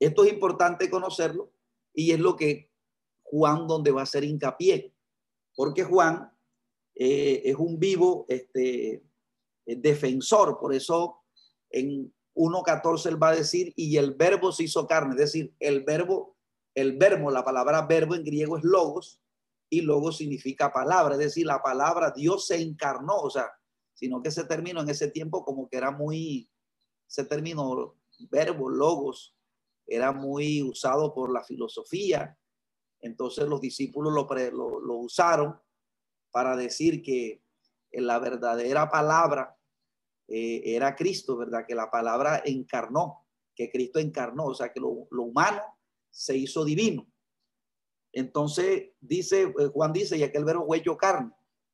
esto 0.00 0.24
es 0.24 0.32
importante 0.32 0.88
conocerlo 0.88 1.52
y 1.92 2.12
es 2.12 2.18
lo 2.18 2.36
que 2.36 2.70
Juan 3.22 3.66
donde 3.66 3.90
va 3.90 4.00
a 4.00 4.04
hacer 4.04 4.24
hincapié, 4.24 4.94
porque 5.54 5.84
Juan 5.84 6.32
eh, 6.94 7.42
es 7.44 7.56
un 7.56 7.78
vivo 7.78 8.24
este, 8.28 9.04
defensor, 9.66 10.58
por 10.58 10.72
eso 10.74 11.18
en 11.68 12.14
1.14 12.34 13.08
él 13.10 13.22
va 13.22 13.28
a 13.28 13.36
decir, 13.36 13.74
y 13.76 13.98
el 13.98 14.14
verbo 14.14 14.52
se 14.52 14.62
hizo 14.62 14.86
carne, 14.86 15.10
es 15.16 15.20
decir, 15.20 15.54
el 15.60 15.84
verbo, 15.84 16.34
el 16.74 16.96
verbo, 16.96 17.30
la 17.30 17.44
palabra 17.44 17.82
verbo 17.86 18.14
en 18.14 18.24
griego 18.24 18.56
es 18.56 18.64
logos, 18.64 19.20
y 19.74 19.80
luego 19.80 20.12
significa 20.12 20.72
palabra, 20.72 21.14
es 21.14 21.20
decir, 21.20 21.46
la 21.46 21.60
palabra 21.60 22.12
Dios 22.12 22.46
se 22.46 22.60
encarnó, 22.60 23.16
o 23.16 23.30
sea, 23.30 23.50
sino 23.92 24.22
que 24.22 24.28
ese 24.28 24.44
término 24.44 24.80
en 24.80 24.88
ese 24.88 25.08
tiempo 25.08 25.44
como 25.44 25.68
que 25.68 25.76
era 25.76 25.90
muy, 25.90 26.48
ese 27.08 27.24
término 27.24 27.96
verbo, 28.30 28.68
logos, 28.68 29.36
era 29.86 30.12
muy 30.12 30.62
usado 30.62 31.12
por 31.12 31.32
la 31.32 31.42
filosofía, 31.42 32.38
entonces 33.00 33.48
los 33.48 33.60
discípulos 33.60 34.14
lo, 34.14 34.80
lo, 34.80 34.96
usaron 34.96 35.58
para 36.30 36.56
decir 36.56 37.02
que 37.02 37.42
la 37.92 38.18
verdadera 38.18 38.88
palabra 38.88 39.56
eh, 40.28 40.62
era 40.64 40.94
Cristo, 40.94 41.36
¿verdad? 41.36 41.66
Que 41.66 41.74
la 41.74 41.90
palabra 41.90 42.42
encarnó, 42.44 43.26
que 43.54 43.70
Cristo 43.70 43.98
encarnó, 43.98 44.46
o 44.46 44.54
sea, 44.54 44.72
que 44.72 44.80
lo 44.80 45.06
humano 45.10 45.60
se 46.10 46.36
hizo 46.36 46.64
divino. 46.64 47.06
Entonces 48.14 48.90
dice, 49.00 49.42
eh, 49.42 49.66
Juan 49.72 49.92
dice, 49.92 50.16
y 50.16 50.22
aquel 50.22 50.44
verbo 50.44 50.64
huello 50.64 50.96
carne. 50.96 51.32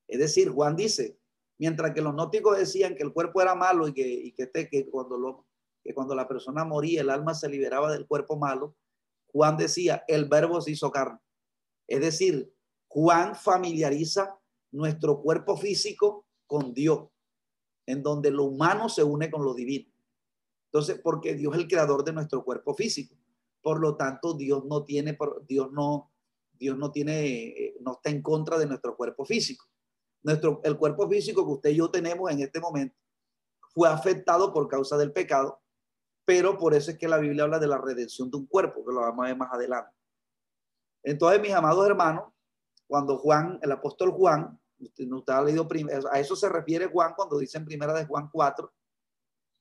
Es 0.08 0.18
decir, 0.18 0.48
Juan 0.48 0.74
dice, 0.74 1.18
mientras 1.58 1.92
que 1.92 2.00
los 2.00 2.14
nóticos 2.14 2.56
decían 2.56 2.96
que 2.96 3.02
el 3.02 3.12
cuerpo 3.12 3.42
era 3.42 3.54
malo 3.54 3.86
y 3.86 3.92
que, 3.92 4.08
y 4.08 4.32
que, 4.32 4.44
este, 4.44 4.68
que, 4.68 4.88
cuando 4.88 5.18
lo, 5.18 5.46
que 5.84 5.94
cuando 5.94 6.14
la 6.14 6.26
persona 6.26 6.64
moría 6.64 7.02
el 7.02 7.10
alma 7.10 7.34
se 7.34 7.48
liberaba 7.48 7.92
del 7.92 8.06
cuerpo 8.06 8.36
malo, 8.36 8.74
Juan 9.32 9.58
decía, 9.58 10.02
el 10.08 10.24
verbo 10.24 10.60
se 10.62 10.72
hizo 10.72 10.90
carne. 10.90 11.20
Es 11.86 12.00
decir, 12.00 12.52
Juan 12.88 13.36
familiariza 13.36 14.40
nuestro 14.72 15.20
cuerpo 15.20 15.58
físico 15.58 16.26
con 16.46 16.72
Dios, 16.72 17.08
en 17.86 18.02
donde 18.02 18.30
lo 18.30 18.44
humano 18.44 18.88
se 18.88 19.04
une 19.04 19.30
con 19.30 19.44
lo 19.44 19.54
divino. 19.54 19.92
Entonces, 20.72 21.00
porque 21.02 21.34
Dios 21.34 21.54
es 21.54 21.60
el 21.60 21.68
creador 21.68 22.02
de 22.02 22.12
nuestro 22.12 22.44
cuerpo 22.44 22.74
físico. 22.74 23.14
Por 23.60 23.80
lo 23.80 23.96
tanto, 23.96 24.34
Dios 24.34 24.64
no 24.64 24.84
tiene, 24.84 25.18
Dios 25.46 25.70
no, 25.72 26.10
Dios 26.60 26.76
no 26.76 26.92
tiene, 26.92 27.24
eh, 27.48 27.76
no 27.80 27.92
está 27.92 28.10
en 28.10 28.22
contra 28.22 28.58
de 28.58 28.66
nuestro 28.66 28.94
cuerpo 28.94 29.24
físico. 29.24 29.64
Nuestro, 30.22 30.60
el 30.62 30.76
cuerpo 30.76 31.08
físico 31.08 31.44
que 31.44 31.52
usted 31.52 31.70
y 31.70 31.76
yo 31.76 31.90
tenemos 31.90 32.30
en 32.30 32.40
este 32.40 32.60
momento 32.60 32.94
fue 33.72 33.88
afectado 33.88 34.52
por 34.52 34.68
causa 34.68 34.98
del 34.98 35.12
pecado, 35.12 35.62
pero 36.26 36.58
por 36.58 36.74
eso 36.74 36.90
es 36.90 36.98
que 36.98 37.08
la 37.08 37.16
Biblia 37.16 37.44
habla 37.44 37.58
de 37.58 37.66
la 37.66 37.78
redención 37.78 38.30
de 38.30 38.36
un 38.36 38.46
cuerpo, 38.46 38.84
que 38.84 38.92
lo 38.92 39.00
vamos 39.00 39.24
a 39.24 39.28
ver 39.28 39.36
más 39.36 39.52
adelante. 39.52 39.90
Entonces, 41.02 41.40
mis 41.40 41.52
amados 41.52 41.86
hermanos, 41.86 42.24
cuando 42.86 43.16
Juan, 43.16 43.58
el 43.62 43.72
apóstol 43.72 44.10
Juan, 44.10 44.60
usted, 44.78 45.10
usted 45.10 45.32
ha 45.32 45.42
leído, 45.42 45.66
a 46.12 46.20
eso 46.20 46.36
se 46.36 46.48
refiere 46.50 46.86
Juan 46.86 47.14
cuando 47.16 47.38
dice 47.38 47.56
en 47.56 47.64
primera 47.64 47.94
de 47.94 48.04
Juan 48.04 48.28
4, 48.30 48.70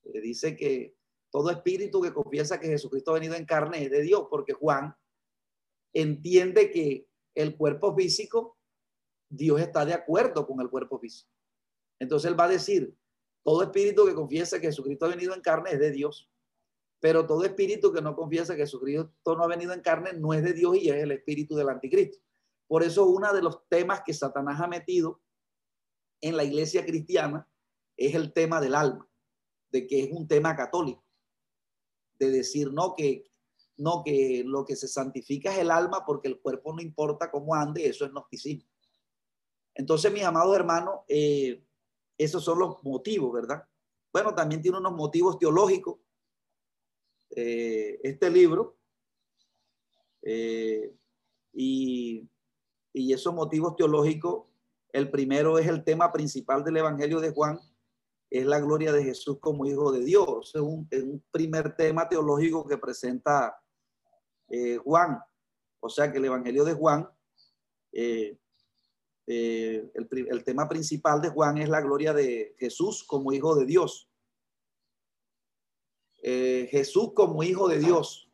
eh, 0.04 0.22
dice 0.22 0.58
que 0.58 0.97
todo 1.32 1.50
espíritu 1.50 2.02
que 2.02 2.12
confiesa 2.12 2.60
que 2.60 2.68
Jesucristo 2.68 3.12
ha 3.12 3.16
venido 3.16 3.36
en 3.36 3.45
carne 3.45 3.86
es 3.86 3.91
de 3.91 4.02
Dios, 4.02 4.28
porque 4.30 4.54
Juan 4.54 4.93
entiende 5.94 6.72
que 6.72 7.08
el 7.36 7.56
cuerpo 7.56 7.96
físico, 7.96 8.58
Dios 9.30 9.62
está 9.62 9.86
de 9.86 9.94
acuerdo 9.94 10.46
con 10.48 10.60
el 10.62 10.70
cuerpo 10.70 11.00
físico. 11.00 11.32
Entonces 12.00 12.30
él 12.30 12.40
va 12.40 12.46
a 12.46 12.50
decir, 12.50 12.96
todo 13.44 13.64
espíritu 13.64 14.06
que 14.06 14.16
confiesa 14.16 14.60
que 14.60 14.68
Jesucristo 14.68 15.06
ha 15.06 15.10
venido 15.10 15.34
en 15.34 15.42
carne 15.42 15.72
es 15.72 15.80
de 15.80 15.92
Dios. 15.92 16.30
Pero 17.00 17.26
todo 17.26 17.46
espíritu 17.46 17.94
que 17.94 18.02
no 18.02 18.16
confiesa 18.16 18.56
que 18.56 18.64
Jesucristo 18.64 19.36
no 19.36 19.44
ha 19.44 19.48
venido 19.48 19.74
en 19.74 19.82
carne 19.82 20.14
no 20.14 20.34
es 20.34 20.44
de 20.44 20.54
Dios 20.54 20.78
y 20.78 20.90
es 20.90 20.98
el 20.98 21.12
espíritu 21.12 21.56
del 21.56 21.70
anticristo. 21.70 22.20
Por 22.68 22.84
eso 22.84 23.06
uno 23.06 23.34
de 23.34 23.42
los 23.42 23.68
temas 23.68 24.02
que 24.06 24.14
Satanás 24.14 24.60
ha 24.60 24.68
metido 24.68 25.22
en 26.22 26.36
la 26.36 26.44
iglesia 26.44 26.86
cristiana 26.86 27.50
es 27.98 28.16
el 28.16 28.34
tema 28.34 28.60
del 28.62 28.76
alma, 28.76 29.10
de 29.72 29.88
que 29.88 30.04
es 30.04 30.12
un 30.12 30.28
tema 30.28 30.56
católico, 30.56 31.06
de 32.20 32.32
decir 32.32 32.72
no 32.72 32.96
que 32.96 33.29
no 33.80 34.04
que 34.04 34.44
lo 34.46 34.66
que 34.66 34.76
se 34.76 34.88
santifica 34.88 35.52
es 35.52 35.60
el 35.60 35.72
alma 35.72 36.06
porque 36.06 36.28
el 36.28 36.40
cuerpo 36.40 36.74
no 36.74 36.82
importa 36.82 37.32
cómo 37.32 37.56
ande, 37.56 37.88
eso 37.88 38.06
es 38.06 38.12
gnosticismo. 38.12 38.70
Entonces, 39.74 40.12
mis 40.12 40.24
amados 40.24 40.56
hermanos, 40.56 41.00
eh, 41.08 41.64
esos 42.18 42.44
son 42.44 42.60
los 42.60 42.84
motivos, 42.84 43.32
¿verdad? 43.32 43.64
Bueno, 44.12 44.36
también 44.36 44.62
tiene 44.62 44.78
unos 44.78 44.94
motivos 44.94 45.40
teológicos 45.40 45.98
eh, 47.32 48.00
este 48.04 48.30
libro. 48.30 48.78
Eh, 50.22 50.94
y, 51.54 52.28
y 52.94 53.14
esos 53.14 53.34
motivos 53.34 53.76
teológicos, 53.76 54.46
el 54.92 55.10
primero 55.10 55.58
es 55.60 55.68
el 55.68 55.84
tema 55.84 56.12
principal 56.12 56.64
del 56.64 56.78
Evangelio 56.78 57.20
de 57.20 57.32
Juan, 57.32 57.60
es 58.30 58.46
la 58.46 58.60
gloria 58.60 58.92
de 58.92 59.04
Jesús 59.04 59.40
como 59.40 59.66
Hijo 59.66 59.92
de 59.92 60.04
Dios. 60.04 60.52
Es 60.54 60.62
un, 60.62 60.88
es 60.92 61.04
un 61.04 61.24
primer 61.32 61.76
tema 61.76 62.08
teológico 62.08 62.68
que 62.68 62.78
presenta 62.78 63.60
eh, 64.50 64.78
Juan. 64.78 65.20
O 65.82 65.89
sea 65.89 66.12
que 66.12 66.18
el 66.18 66.26
Evangelio 66.26 66.64
de 66.66 66.74
Juan, 66.74 67.10
el, 67.91 68.39
el 69.26 70.43
tema 70.43 70.68
principal 70.68 71.22
de 71.22 71.30
Juan 71.30 71.58
es 71.58 71.70
la 71.70 71.82
gloria 71.82 72.14
de 72.14 72.56
Jesús 72.60 73.04
como 73.04 73.32
Hijo 73.32 73.56
de 73.56 73.66
Dios. 73.66 74.10
Eh, 76.22 76.68
Jesús 76.70 77.14
como 77.14 77.43
hijo 77.43 77.68
de 77.68 77.80
Dios. 77.80 78.30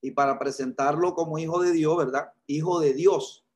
Y 0.00 0.10
para 0.10 0.38
presentarlo 0.38 1.14
como 1.14 1.38
hijo 1.38 1.62
de 1.62 1.72
Dios, 1.72 1.96
¿verdad? 1.96 2.32
Hijo 2.46 2.80
de 2.80 2.92
Dios. 2.92 3.46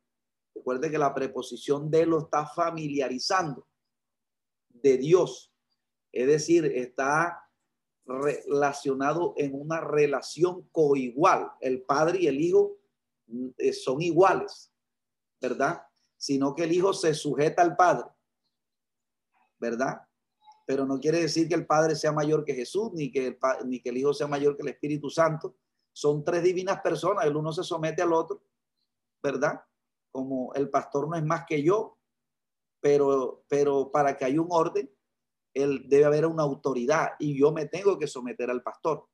Recuerde 0.55 0.90
que 0.90 0.99
la 0.99 1.14
preposición 1.14 1.90
de 1.90 2.07
lo 2.07 2.20
está 2.20 2.46
familiarizando 2.46 3.66
de 4.68 4.96
Dios. 4.96 5.53
Es 6.12 6.26
decir, 6.26 6.64
está 6.64 7.47
relacionado 8.09 9.34
en 9.36 9.54
una 9.54 9.80
relación 9.80 10.62
coigual. 10.72 11.52
El 11.61 11.82
padre 11.82 12.18
y 12.22 12.26
el 12.26 12.40
hijo 12.40 12.78
mm, 13.26 13.48
eh, 13.59 13.72
son 13.72 14.02
iguales, 14.02 14.72
¿verdad? 15.40 15.82
Sino 16.16 16.54
que 16.54 16.64
el 16.64 16.72
hijo 16.72 16.92
se 16.92 17.14
sujeta 17.14 17.62
al 17.62 17.76
padre, 17.76 18.11
¿verdad? 19.61 20.09
pero 20.68 20.84
no 20.84 21.00
quiere 21.00 21.20
decir 21.22 21.48
que 21.48 21.54
el 21.54 21.64
Padre 21.64 21.96
sea 21.96 22.12
mayor 22.12 22.44
que 22.44 22.52
Jesús, 22.52 22.92
ni 22.92 23.11
que 23.11 23.28
el, 23.28 23.38
ni 23.64 23.80
que 23.80 23.88
el 23.88 23.96
Hijo 23.96 24.12
sea 24.12 24.26
mayor 24.26 24.54
que 24.54 24.61
el 24.61 24.68
Espíritu 24.68 25.09
Santo. 25.09 25.56
Son 25.94 26.22
tres 26.22 26.42
divinas 26.42 26.82
personas, 26.82 27.24
el 27.24 27.34
uno 27.34 27.54
se 27.54 27.64
somete 27.64 28.02
al 28.02 28.12
otro, 28.12 28.42
¿verdad? 29.22 29.62
Como 30.11 30.52
el 30.52 30.68
pastor 30.68 31.09
no 31.09 31.16
es 31.16 31.24
más 31.24 31.46
que 31.48 31.62
yo, 31.62 31.96
pero, 32.80 33.46
pero 33.48 33.90
para 33.90 34.14
que 34.14 34.26
haya 34.26 34.38
un 34.42 34.48
orden, 34.50 34.94
él 35.62 35.84
debe 35.88 36.04
haber 36.04 36.26
una 36.26 36.42
autoridad 36.42 37.11
y 37.18 37.38
yo 37.38 37.52
me 37.52 37.66
tengo 37.66 37.98
que 37.98 38.06
someter 38.06 38.50
al 38.50 38.62
pastor. 38.62 39.06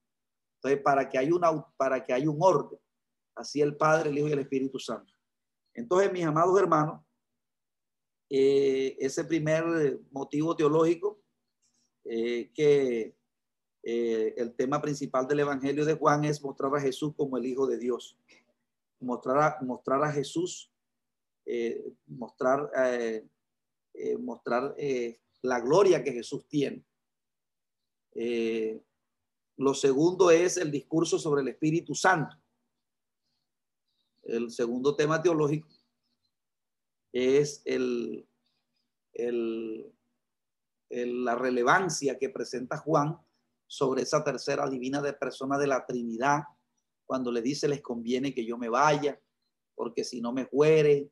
Entonces, 0.56 0.82
para 0.82 1.08
que 1.08 1.18
haya, 1.18 1.30
para 1.76 2.04
que 2.04 2.12
haya 2.12 2.30
un 2.30 2.38
orden, 2.40 2.78
así 3.34 3.60
el 3.60 3.76
Padre, 3.76 4.10
el 4.10 4.18
Hijo 4.18 4.28
y 4.28 4.32
el 4.32 4.38
Espíritu 4.38 4.78
Santo. 4.78 5.12
Entonces, 5.74 6.12
mis 6.12 6.24
amados 6.24 6.58
hermanos, 6.58 7.02
eh, 8.30 8.96
ese 8.98 9.24
primer 9.24 10.00
motivo 10.10 10.56
teológico 10.56 11.20
eh, 12.04 12.50
que 12.54 13.16
eh, 13.82 14.34
el 14.36 14.54
tema 14.54 14.80
principal 14.80 15.26
del 15.26 15.40
Evangelio 15.40 15.84
de 15.84 15.94
Juan 15.94 16.24
es 16.24 16.42
mostrar 16.42 16.74
a 16.74 16.80
Jesús 16.80 17.14
como 17.16 17.36
el 17.36 17.46
Hijo 17.46 17.66
de 17.66 17.78
Dios. 17.78 18.18
Mostrar 19.00 19.38
a, 19.38 19.58
mostrar 19.62 20.02
a 20.02 20.12
Jesús, 20.12 20.72
eh, 21.46 21.92
mostrar, 22.06 22.70
mostrar 24.18 24.74
la 25.44 25.60
gloria 25.60 26.02
que 26.02 26.12
Jesús 26.12 26.48
tiene. 26.48 26.84
lo 29.56 29.74
segundo 29.74 30.30
es 30.30 30.56
el 30.56 30.70
discurso 30.70 31.18
sobre 31.18 31.42
el 31.42 31.48
Espíritu 31.48 31.94
Santo. 31.94 32.34
El 34.22 34.50
segundo 34.50 34.96
tema 34.96 35.20
teológico 35.20 35.68
es 37.12 37.60
el, 37.66 38.26
el, 39.12 39.92
la 40.88 41.34
relevancia 41.34 42.18
que 42.18 42.30
presenta 42.30 42.78
Juan 42.78 43.18
sobre 43.66 44.02
esa 44.02 44.24
tercera 44.24 44.66
divina 44.70 45.02
de 45.02 45.12
persona 45.12 45.58
de 45.58 45.66
la 45.66 45.84
Trinidad, 45.84 46.44
cuando 47.04 47.30
le 47.30 47.42
dice 47.42 47.68
les 47.68 47.82
conviene 47.82 48.32
que 48.32 48.46
yo 48.46 48.56
me 48.56 48.70
vaya, 48.70 49.20
porque 49.74 50.04
si 50.04 50.22
no 50.22 50.32
me 50.32 50.46
fuere, 50.46 51.10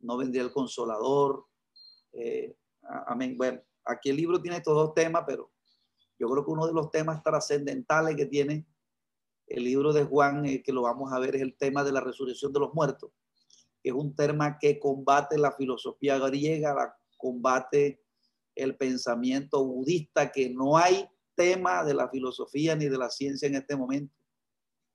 no 0.00 0.18
vendría 0.18 0.42
el 0.42 0.52
consolador. 0.52 1.46
Eh, 2.12 2.58
amén. 3.06 3.36
Bueno, 3.36 3.60
aquí 3.84 4.10
el 4.10 4.16
libro 4.16 4.40
tiene 4.40 4.58
estos 4.58 4.74
dos 4.74 4.94
temas, 4.94 5.24
pero 5.26 5.50
yo 6.18 6.28
creo 6.28 6.44
que 6.44 6.50
uno 6.50 6.66
de 6.66 6.72
los 6.72 6.90
temas 6.90 7.22
trascendentales 7.22 8.16
que 8.16 8.26
tiene 8.26 8.66
el 9.46 9.64
libro 9.64 9.92
de 9.92 10.04
Juan, 10.04 10.44
eh, 10.46 10.62
que 10.62 10.72
lo 10.72 10.82
vamos 10.82 11.12
a 11.12 11.18
ver, 11.18 11.36
es 11.36 11.42
el 11.42 11.56
tema 11.56 11.84
de 11.84 11.92
la 11.92 12.00
resurrección 12.00 12.52
de 12.52 12.60
los 12.60 12.74
muertos, 12.74 13.10
que 13.82 13.90
es 13.90 13.94
un 13.94 14.14
tema 14.14 14.58
que 14.58 14.78
combate 14.78 15.38
la 15.38 15.52
filosofía 15.52 16.18
griega, 16.18 16.74
la 16.74 16.96
combate 17.16 18.02
el 18.54 18.76
pensamiento 18.76 19.64
budista, 19.64 20.30
que 20.30 20.50
no 20.50 20.76
hay 20.76 21.08
tema 21.34 21.84
de 21.84 21.94
la 21.94 22.08
filosofía 22.08 22.76
ni 22.76 22.88
de 22.88 22.98
la 22.98 23.10
ciencia 23.10 23.48
en 23.48 23.56
este 23.56 23.76
momento, 23.76 24.14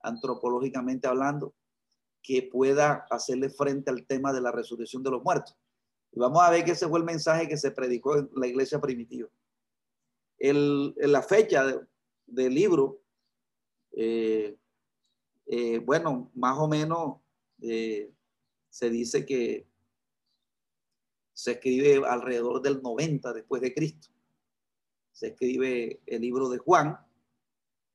antropológicamente 0.01 1.07
hablando, 1.07 1.53
que 2.21 2.43
pueda 2.43 3.05
hacerle 3.09 3.49
frente 3.49 3.91
al 3.91 4.05
tema 4.05 4.31
de 4.31 4.41
la 4.41 4.51
resurrección 4.51 5.03
de 5.03 5.11
los 5.11 5.23
muertos. 5.23 5.57
Y 6.11 6.19
vamos 6.19 6.41
a 6.41 6.49
ver 6.49 6.63
que 6.63 6.71
ese 6.71 6.87
fue 6.87 6.99
el 6.99 7.05
mensaje 7.05 7.47
que 7.47 7.57
se 7.57 7.71
predicó 7.71 8.17
en 8.17 8.29
la 8.35 8.47
iglesia 8.47 8.79
primitiva. 8.79 9.29
El, 10.37 10.95
la 10.97 11.21
fecha 11.21 11.65
del 12.25 12.53
libro, 12.53 13.01
eh, 13.91 14.57
eh, 15.45 15.79
bueno, 15.79 16.31
más 16.35 16.57
o 16.57 16.67
menos 16.67 17.17
eh, 17.61 18.11
se 18.69 18.89
dice 18.89 19.25
que 19.25 19.67
se 21.33 21.51
escribe 21.53 22.01
alrededor 22.05 22.61
del 22.61 22.81
90 22.81 23.33
después 23.33 23.61
de 23.61 23.73
Cristo. 23.73 24.09
Se 25.11 25.27
escribe 25.27 26.01
el 26.05 26.21
libro 26.21 26.49
de 26.49 26.57
Juan, 26.57 26.97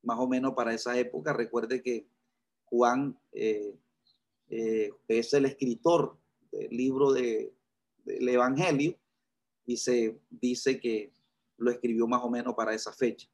más 0.03 0.19
o 0.19 0.29
menos 0.29 0.55
para 0.55 0.75
esa 0.75 0.99
época. 0.99 1.33
Recuerde 1.33 1.83
que 1.83 2.07
Juan 2.67 3.19
es 3.33 3.75
el 4.49 5.45
escritor 5.47 6.17
del 6.51 6.69
libro 6.71 7.13
de, 7.13 7.55
del 8.05 8.29
Evangelio 8.29 8.99
y 9.67 9.77
se 9.77 10.21
dice 10.31 10.79
que 10.79 11.13
lo 11.57 11.71
escribió 11.71 12.07
más 12.07 12.23
o 12.23 12.31
menos 12.31 12.55
para 12.55 12.75
esa 12.75 12.93
fecha. 12.93 13.29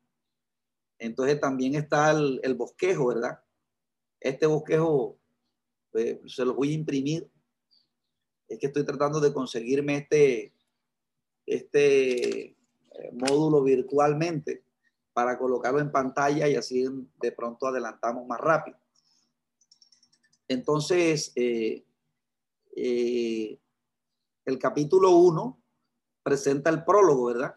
Entonces 0.99 1.41
también 1.41 1.75
está 1.75 2.11
el, 2.11 2.55
bosquejo, 2.55 3.09
¿verdad? 3.09 3.41
Este 4.21 4.47
bosquejo 4.47 5.19
eh, 5.95 6.21
se 6.27 6.45
lo 6.45 6.55
voy 6.55 6.71
a 6.71 6.75
imprimir 6.75 7.31
es 8.51 8.59
que 8.59 8.67
estoy 8.67 8.85
tratando 8.85 9.21
de 9.21 9.33
conseguirme 9.33 9.97
este, 9.97 10.53
este 11.47 12.45
eh, 12.49 12.57
módulo 13.13 13.63
virtualmente 13.63 14.65
para 15.13 15.39
colocarlo 15.39 15.81
en 15.81 15.93
pantalla 15.93 16.49
y 16.49 16.57
así 16.57 16.85
de 17.21 17.33
pronto 17.33 17.69
adelantamos 17.69 18.27
más 18.27 18.41
rápido. 18.41 18.77
Entonces, 20.49 21.33
eh, 21.37 21.85
eh, 22.75 23.61
el 24.51 24.59
capítulo 24.59 25.13
1 25.13 25.63
presenta 26.23 26.71
el 26.71 26.85
prólogo, 26.85 27.27
¿verdad? 27.27 27.55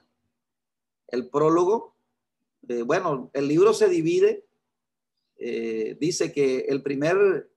El 1.08 1.30
prólogo, 1.30 1.96
eh, 2.70 2.84
bueno, 2.84 3.30
el 3.34 3.48
libro 3.48 3.74
se 3.74 3.90
divide, 3.90 4.46
eh, 5.38 5.98
dice 6.00 6.32
que 6.32 6.60
el 6.70 6.82
primer, 6.82 7.50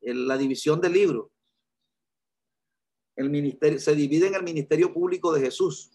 la 0.00 0.36
división 0.36 0.80
del 0.80 0.92
libro, 0.92 1.32
el 3.16 3.30
ministerio, 3.30 3.78
se 3.78 3.94
divide 3.94 4.26
en 4.26 4.34
el 4.34 4.42
ministerio 4.42 4.92
público 4.92 5.32
de 5.32 5.40
Jesús. 5.40 5.90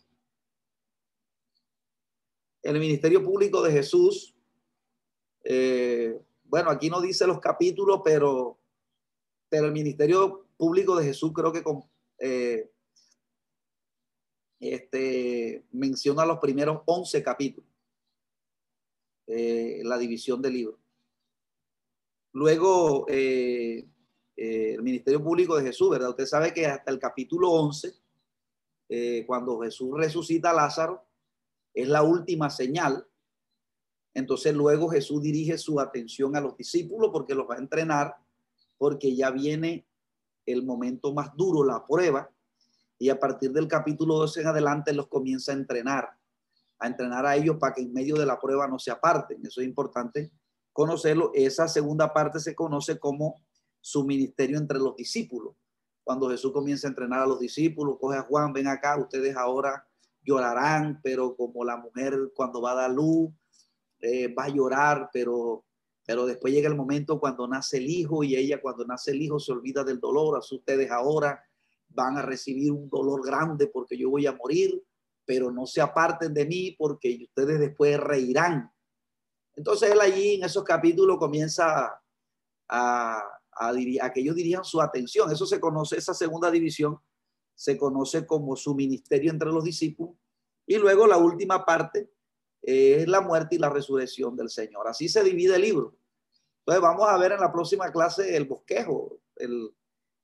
El 2.63 2.79
ministerio 2.79 3.23
público 3.23 3.61
de 3.61 3.71
Jesús, 3.71 4.35
eh, 5.43 6.19
bueno, 6.43 6.69
aquí 6.69 6.89
no 6.89 7.01
dice 7.01 7.27
los 7.27 7.39
capítulos, 7.39 8.01
pero, 8.03 8.57
pero 9.47 9.67
el 9.67 9.71
ministerio 9.71 10.47
público 10.57 10.95
de 10.95 11.05
Jesús 11.05 11.31
creo 11.33 11.51
que 11.51 11.63
eh, 12.19 12.69
este, 14.59 15.65
menciona 15.71 16.25
los 16.25 16.39
primeros 16.39 16.81
11 16.85 17.23
capítulos, 17.23 17.69
eh, 19.27 19.81
la 19.83 19.97
división 19.97 20.41
del 20.41 20.53
libro. 20.53 20.79
Luego, 22.33 23.05
eh, 23.09 23.85
el 24.35 24.81
ministerio 24.81 25.23
público 25.23 25.57
de 25.57 25.63
Jesús, 25.63 25.89
¿verdad? 25.89 26.11
Usted 26.11 26.25
sabe 26.25 26.53
que 26.53 26.65
hasta 26.65 26.91
el 26.91 26.99
capítulo 26.99 27.51
11, 27.51 27.93
cuando 29.27 29.59
Jesús 29.59 29.91
resucita 29.95 30.51
a 30.51 30.53
Lázaro, 30.53 31.03
es 31.73 31.87
la 31.87 32.03
última 32.03 32.49
señal. 32.49 33.05
Entonces 34.13 34.53
luego 34.53 34.89
Jesús 34.89 35.21
dirige 35.21 35.57
su 35.57 35.79
atención 35.79 36.35
a 36.35 36.41
los 36.41 36.57
discípulos 36.57 37.09
porque 37.11 37.35
los 37.35 37.49
va 37.49 37.55
a 37.55 37.59
entrenar, 37.59 38.15
porque 38.77 39.15
ya 39.15 39.31
viene 39.31 39.85
el 40.45 40.63
momento 40.63 41.13
más 41.13 41.35
duro, 41.35 41.63
la 41.63 41.85
prueba, 41.85 42.29
y 42.99 43.09
a 43.09 43.19
partir 43.19 43.53
del 43.53 43.67
capítulo 43.67 44.15
12 44.15 44.41
en 44.41 44.47
adelante 44.47 44.93
los 44.93 45.07
comienza 45.07 45.53
a 45.53 45.55
entrenar, 45.55 46.09
a 46.77 46.87
entrenar 46.87 47.25
a 47.25 47.35
ellos 47.37 47.55
para 47.57 47.73
que 47.73 47.81
en 47.81 47.93
medio 47.93 48.15
de 48.17 48.25
la 48.25 48.37
prueba 48.37 48.67
no 48.67 48.77
se 48.77 48.91
aparten. 48.91 49.43
Eso 49.45 49.61
es 49.61 49.67
importante 49.67 50.31
conocerlo. 50.73 51.31
Esa 51.33 51.69
segunda 51.69 52.13
parte 52.13 52.39
se 52.41 52.53
conoce 52.53 52.99
como 52.99 53.35
su 53.79 54.05
ministerio 54.05 54.57
entre 54.57 54.79
los 54.79 54.97
discípulos. 54.97 55.55
Cuando 56.03 56.29
Jesús 56.29 56.51
comienza 56.51 56.87
a 56.87 56.89
entrenar 56.89 57.21
a 57.21 57.25
los 57.25 57.39
discípulos, 57.39 57.97
coge 57.99 58.17
a 58.17 58.23
Juan, 58.23 58.51
ven 58.51 58.67
acá, 58.67 58.97
ustedes 58.97 59.35
ahora 59.37 59.87
llorarán, 60.21 60.99
pero 61.01 61.37
como 61.37 61.63
la 61.63 61.77
mujer 61.77 62.31
cuando 62.35 62.61
va 62.61 62.73
a 62.73 62.75
dar 62.75 62.91
luz, 62.91 63.31
eh, 64.01 64.33
va 64.33 64.45
a 64.45 64.49
llorar, 64.49 65.09
pero 65.13 65.63
pero 66.05 66.25
después 66.25 66.51
llega 66.51 66.67
el 66.67 66.75
momento 66.75 67.19
cuando 67.19 67.47
nace 67.47 67.77
el 67.77 67.87
hijo 67.87 68.23
y 68.23 68.35
ella 68.35 68.59
cuando 68.59 68.83
nace 68.83 69.11
el 69.11 69.21
hijo 69.21 69.39
se 69.39 69.51
olvida 69.51 69.83
del 69.83 69.99
dolor. 69.99 70.39
Así 70.39 70.55
ustedes 70.55 70.89
ahora 70.89 71.39
van 71.89 72.17
a 72.17 72.21
recibir 72.21 72.71
un 72.71 72.89
dolor 72.89 73.25
grande 73.25 73.67
porque 73.67 73.97
yo 73.97 74.09
voy 74.09 74.25
a 74.27 74.33
morir, 74.33 74.83
pero 75.25 75.51
no 75.51 75.65
se 75.65 75.81
aparten 75.81 76.33
de 76.33 76.45
mí 76.45 76.75
porque 76.77 77.19
ustedes 77.23 77.59
después 77.59 77.99
reirán. 77.99 78.71
Entonces 79.55 79.91
él 79.91 79.99
allí 79.99 80.35
en 80.35 80.43
esos 80.43 80.63
capítulos 80.63 81.17
comienza 81.17 82.01
a, 82.67 83.21
a, 83.51 83.71
a, 84.01 84.13
que 84.13 84.21
ellos 84.21 84.35
dirijan 84.35 84.63
su 84.63 84.81
atención. 84.81 85.31
Eso 85.31 85.45
se 85.45 85.59
conoce, 85.59 85.97
esa 85.97 86.13
segunda 86.13 86.49
división 86.49 86.99
se 87.55 87.77
conoce 87.77 88.25
como 88.25 88.55
su 88.55 88.73
ministerio 88.73 89.31
entre 89.31 89.49
los 89.49 89.63
discípulos. 89.63 90.15
Y 90.65 90.77
luego 90.77 91.07
la 91.07 91.17
última 91.17 91.65
parte 91.65 92.09
es 92.61 93.07
la 93.07 93.21
muerte 93.21 93.55
y 93.55 93.59
la 93.59 93.69
resurrección 93.69 94.35
del 94.35 94.49
Señor. 94.49 94.87
Así 94.87 95.09
se 95.09 95.23
divide 95.23 95.55
el 95.55 95.63
libro. 95.63 95.95
Entonces 96.59 96.81
vamos 96.81 97.09
a 97.09 97.17
ver 97.17 97.31
en 97.31 97.39
la 97.39 97.51
próxima 97.51 97.91
clase 97.91 98.35
el 98.35 98.45
bosquejo, 98.45 99.19
el, 99.35 99.73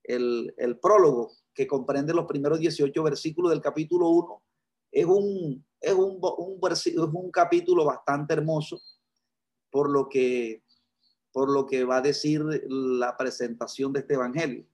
el, 0.04 0.80
prólogo 0.80 1.32
que 1.56 1.66
comprende 1.66 2.14
los 2.14 2.26
primeros 2.26 2.60
18 2.60 3.02
versículos 3.02 3.50
del 3.50 3.62
capítulo 3.62 4.10
1. 4.10 4.44
Es 4.92 5.06
un, 5.06 5.66
es 5.80 5.94
un, 5.94 6.20
un, 6.22 6.60
es 6.72 6.88
un 6.98 7.32
capítulo 7.32 7.86
bastante 7.86 8.34
hermoso 8.34 8.80
por 9.72 9.90
lo, 9.90 10.10
que, 10.10 10.64
por 11.32 11.50
lo 11.50 11.66
que 11.66 11.86
va 11.86 11.98
a 11.98 12.02
decir 12.02 12.44
la 12.68 13.16
presentación 13.16 13.94
de 13.94 14.02
este 14.02 14.16
evangelio. 14.16 14.66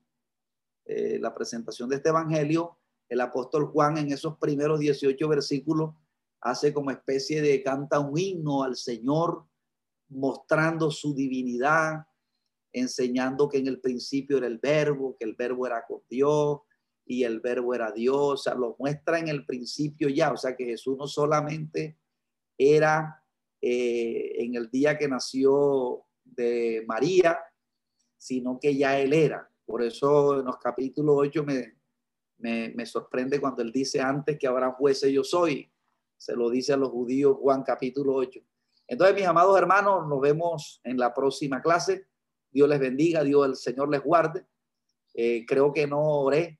Eh, 0.85 1.19
la 1.19 1.33
presentación 1.33 1.87
de 1.87 1.97
este 1.97 2.09
evangelio, 2.09 2.77
el 3.07 3.21
apóstol 3.21 3.67
Juan 3.67 3.97
en 3.99 4.11
esos 4.11 4.37
primeros 4.37 4.79
18 4.79 5.27
versículos 5.27 5.93
hace 6.41 6.73
como 6.73 6.89
especie 6.89 7.41
de 7.43 7.61
canta 7.61 7.99
un 7.99 8.17
himno 8.17 8.63
al 8.63 8.75
Señor 8.75 9.45
mostrando 10.09 10.89
su 10.89 11.13
divinidad, 11.13 12.07
enseñando 12.73 13.47
que 13.47 13.59
en 13.59 13.67
el 13.67 13.79
principio 13.79 14.37
era 14.37 14.47
el 14.47 14.57
verbo, 14.57 15.15
que 15.17 15.25
el 15.25 15.35
verbo 15.35 15.67
era 15.67 15.85
con 15.85 16.01
Dios 16.09 16.61
y 17.05 17.23
el 17.23 17.39
verbo 17.39 17.73
era 17.73 17.91
Dios, 17.91 18.17
o 18.17 18.37
sea, 18.37 18.55
lo 18.55 18.75
muestra 18.79 19.19
en 19.19 19.27
el 19.27 19.45
principio 19.45 20.09
ya, 20.09 20.31
o 20.31 20.37
sea 20.37 20.55
que 20.55 20.65
Jesús 20.65 20.97
no 20.97 21.07
solamente 21.07 21.97
era 22.57 23.23
eh, 23.61 24.33
en 24.37 24.55
el 24.55 24.69
día 24.69 24.97
que 24.97 25.07
nació 25.07 26.05
de 26.23 26.83
María, 26.87 27.39
sino 28.17 28.59
que 28.59 28.75
ya 28.75 28.99
él 28.99 29.13
era. 29.13 29.49
Por 29.65 29.83
eso 29.83 30.39
en 30.39 30.45
los 30.45 30.57
capítulos 30.57 31.15
8 31.17 31.43
me, 31.43 31.77
me, 32.37 32.69
me 32.75 32.85
sorprende 32.85 33.39
cuando 33.39 33.61
él 33.61 33.71
dice 33.71 33.99
antes 33.99 34.37
que 34.37 34.47
habrá 34.47 34.71
jueces 34.71 35.11
yo 35.11 35.23
soy. 35.23 35.71
Se 36.17 36.35
lo 36.35 36.49
dice 36.49 36.73
a 36.73 36.77
los 36.77 36.89
judíos 36.89 37.37
Juan 37.39 37.63
capítulo 37.63 38.13
8. 38.15 38.39
Entonces, 38.87 39.15
mis 39.15 39.25
amados 39.25 39.57
hermanos, 39.57 40.07
nos 40.07 40.19
vemos 40.19 40.81
en 40.83 40.97
la 40.97 41.13
próxima 41.13 41.61
clase. 41.61 42.07
Dios 42.51 42.67
les 42.67 42.79
bendiga, 42.79 43.23
Dios 43.23 43.47
el 43.47 43.55
Señor 43.55 43.89
les 43.89 44.03
guarde. 44.03 44.45
Eh, 45.13 45.45
creo 45.47 45.71
que 45.73 45.87
no 45.87 46.01
oré. 46.01 46.59